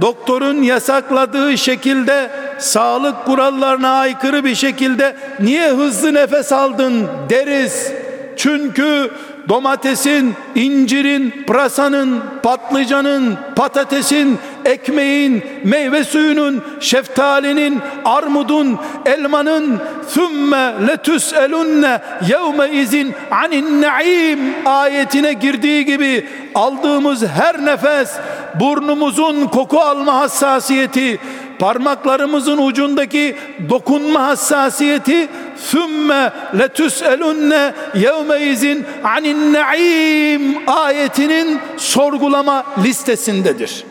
doktorun 0.01 0.63
yasakladığı 0.63 1.59
şekilde 1.59 2.31
sağlık 2.59 3.25
kurallarına 3.25 3.91
aykırı 3.91 4.45
bir 4.45 4.55
şekilde 4.55 5.17
niye 5.41 5.71
hızlı 5.71 6.15
nefes 6.15 6.53
aldın 6.53 7.07
deriz. 7.31 7.93
Çünkü 8.37 9.11
domatesin, 9.49 10.35
incirin, 10.55 11.45
pırasanın, 11.47 12.23
patlıcanın, 12.43 13.39
patatesin, 13.57 14.39
ekmeğin, 14.65 15.45
meyve 15.65 16.05
suyunun, 16.05 16.65
şeftalinin, 16.81 17.81
armudun, 18.05 18.79
elmanın 19.07 19.81
thumme 20.15 20.73
letus'elunne 20.89 22.01
yevme 22.29 22.71
izin 22.71 23.15
anin 23.31 23.83
naim 23.83 24.39
ayetine 24.65 25.33
girdiği 25.33 25.85
gibi 25.85 26.27
aldığımız 26.55 27.27
her 27.27 27.65
nefes 27.67 28.13
burnumuzun 28.61 29.47
koku 29.47 29.81
alma 29.81 30.15
hassasiyeti 30.15 31.19
parmaklarımızın 31.59 32.59
ucundaki 32.59 33.37
dokunma 33.69 34.23
hassasiyeti 34.23 35.29
sümme 35.57 36.33
letüselunne 36.59 37.75
yevme 37.95 38.41
izin 38.41 38.85
anin 39.05 39.53
naim 39.53 40.69
ayetinin 40.69 41.61
sorgulama 41.77 42.67
listesindedir. 42.85 43.85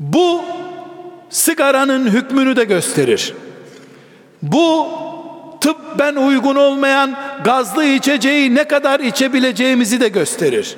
Bu 0.00 0.40
sigaranın 1.30 2.08
hükmünü 2.08 2.56
de 2.56 2.64
gösterir. 2.64 3.34
Bu 4.42 4.88
tıbben 5.60 6.16
uygun 6.16 6.56
olmayan 6.56 7.16
gazlı 7.44 7.84
içeceği 7.84 8.54
ne 8.54 8.64
kadar 8.64 9.00
içebileceğimizi 9.00 10.00
de 10.00 10.08
gösterir. 10.08 10.76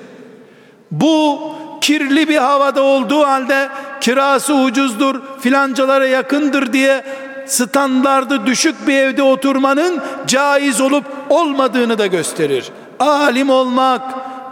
Bu 0.91 1.41
kirli 1.81 2.29
bir 2.29 2.37
havada 2.37 2.83
olduğu 2.83 3.27
halde 3.27 3.69
kirası 4.01 4.55
ucuzdur 4.55 5.21
filancalara 5.41 6.07
yakındır 6.07 6.73
diye 6.73 7.05
standardı 7.47 8.47
düşük 8.47 8.87
bir 8.87 8.95
evde 8.95 9.23
oturmanın 9.23 10.03
caiz 10.27 10.81
olup 10.81 11.05
olmadığını 11.29 11.99
da 11.99 12.07
gösterir. 12.07 12.71
Alim 13.01 13.51
olmak, 13.51 14.03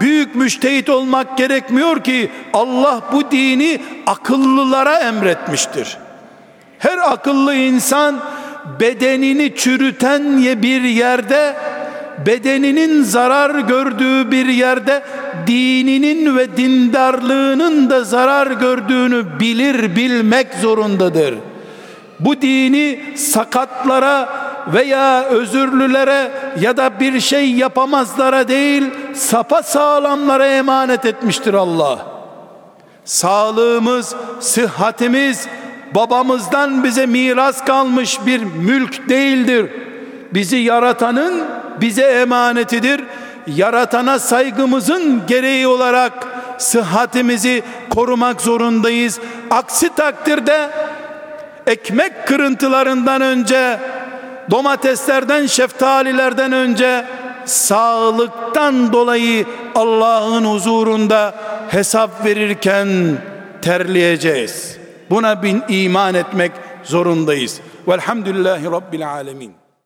büyük 0.00 0.34
müştehit 0.34 0.88
olmak 0.88 1.38
gerekmiyor 1.38 2.04
ki 2.04 2.30
Allah 2.52 3.00
bu 3.12 3.30
dini 3.30 3.80
akıllılara 4.06 4.98
emretmiştir. 4.98 5.98
Her 6.78 6.98
akıllı 6.98 7.54
insan 7.54 8.20
bedenini 8.80 9.56
çürüten 9.56 10.38
bir 10.62 10.82
yerde 10.82 11.56
bedeninin 12.26 13.02
zarar 13.02 13.60
gördüğü 13.60 14.30
bir 14.30 14.46
yerde 14.46 15.02
dininin 15.46 16.36
ve 16.36 16.56
dindarlığının 16.56 17.90
da 17.90 18.04
zarar 18.04 18.46
gördüğünü 18.46 19.40
bilir 19.40 19.96
bilmek 19.96 20.54
zorundadır. 20.54 21.34
Bu 22.20 22.42
dini 22.42 23.00
sakatlara 23.16 24.28
veya 24.74 25.24
özürlülere 25.24 26.30
ya 26.60 26.76
da 26.76 27.00
bir 27.00 27.20
şey 27.20 27.52
yapamazlara 27.52 28.48
değil 28.48 28.84
sapa 29.14 29.62
sağlamlara 29.62 30.46
emanet 30.46 31.04
etmiştir 31.04 31.54
Allah. 31.54 31.98
Sağlığımız, 33.04 34.14
sıhhatimiz 34.40 35.48
babamızdan 35.94 36.84
bize 36.84 37.06
miras 37.06 37.64
kalmış 37.64 38.18
bir 38.26 38.44
mülk 38.44 39.08
değildir. 39.08 39.70
Bizi 40.34 40.56
yaratanın 40.56 41.44
bize 41.80 42.02
emanetidir. 42.02 43.04
Yaratana 43.46 44.18
saygımızın 44.18 45.22
gereği 45.26 45.66
olarak 45.66 46.12
sıhhatimizi 46.58 47.62
korumak 47.90 48.40
zorundayız. 48.40 49.20
Aksi 49.50 49.94
takdirde 49.94 50.70
ekmek 51.66 52.26
kırıntılarından 52.26 53.22
önce 53.22 53.80
domateslerden, 54.50 55.46
şeftalilerden 55.46 56.52
önce 56.52 57.04
sağlıktan 57.44 58.92
dolayı 58.92 59.46
Allah'ın 59.74 60.44
huzurunda 60.44 61.34
hesap 61.68 62.24
verirken 62.24 62.88
terleyeceğiz. 63.62 64.78
Buna 65.10 65.42
bin 65.42 65.62
iman 65.68 66.14
etmek 66.14 66.52
zorundayız. 66.84 67.60
Velhamdülillahi 67.88 68.64
Rabbil 68.64 69.08
Alemin. 69.08 69.67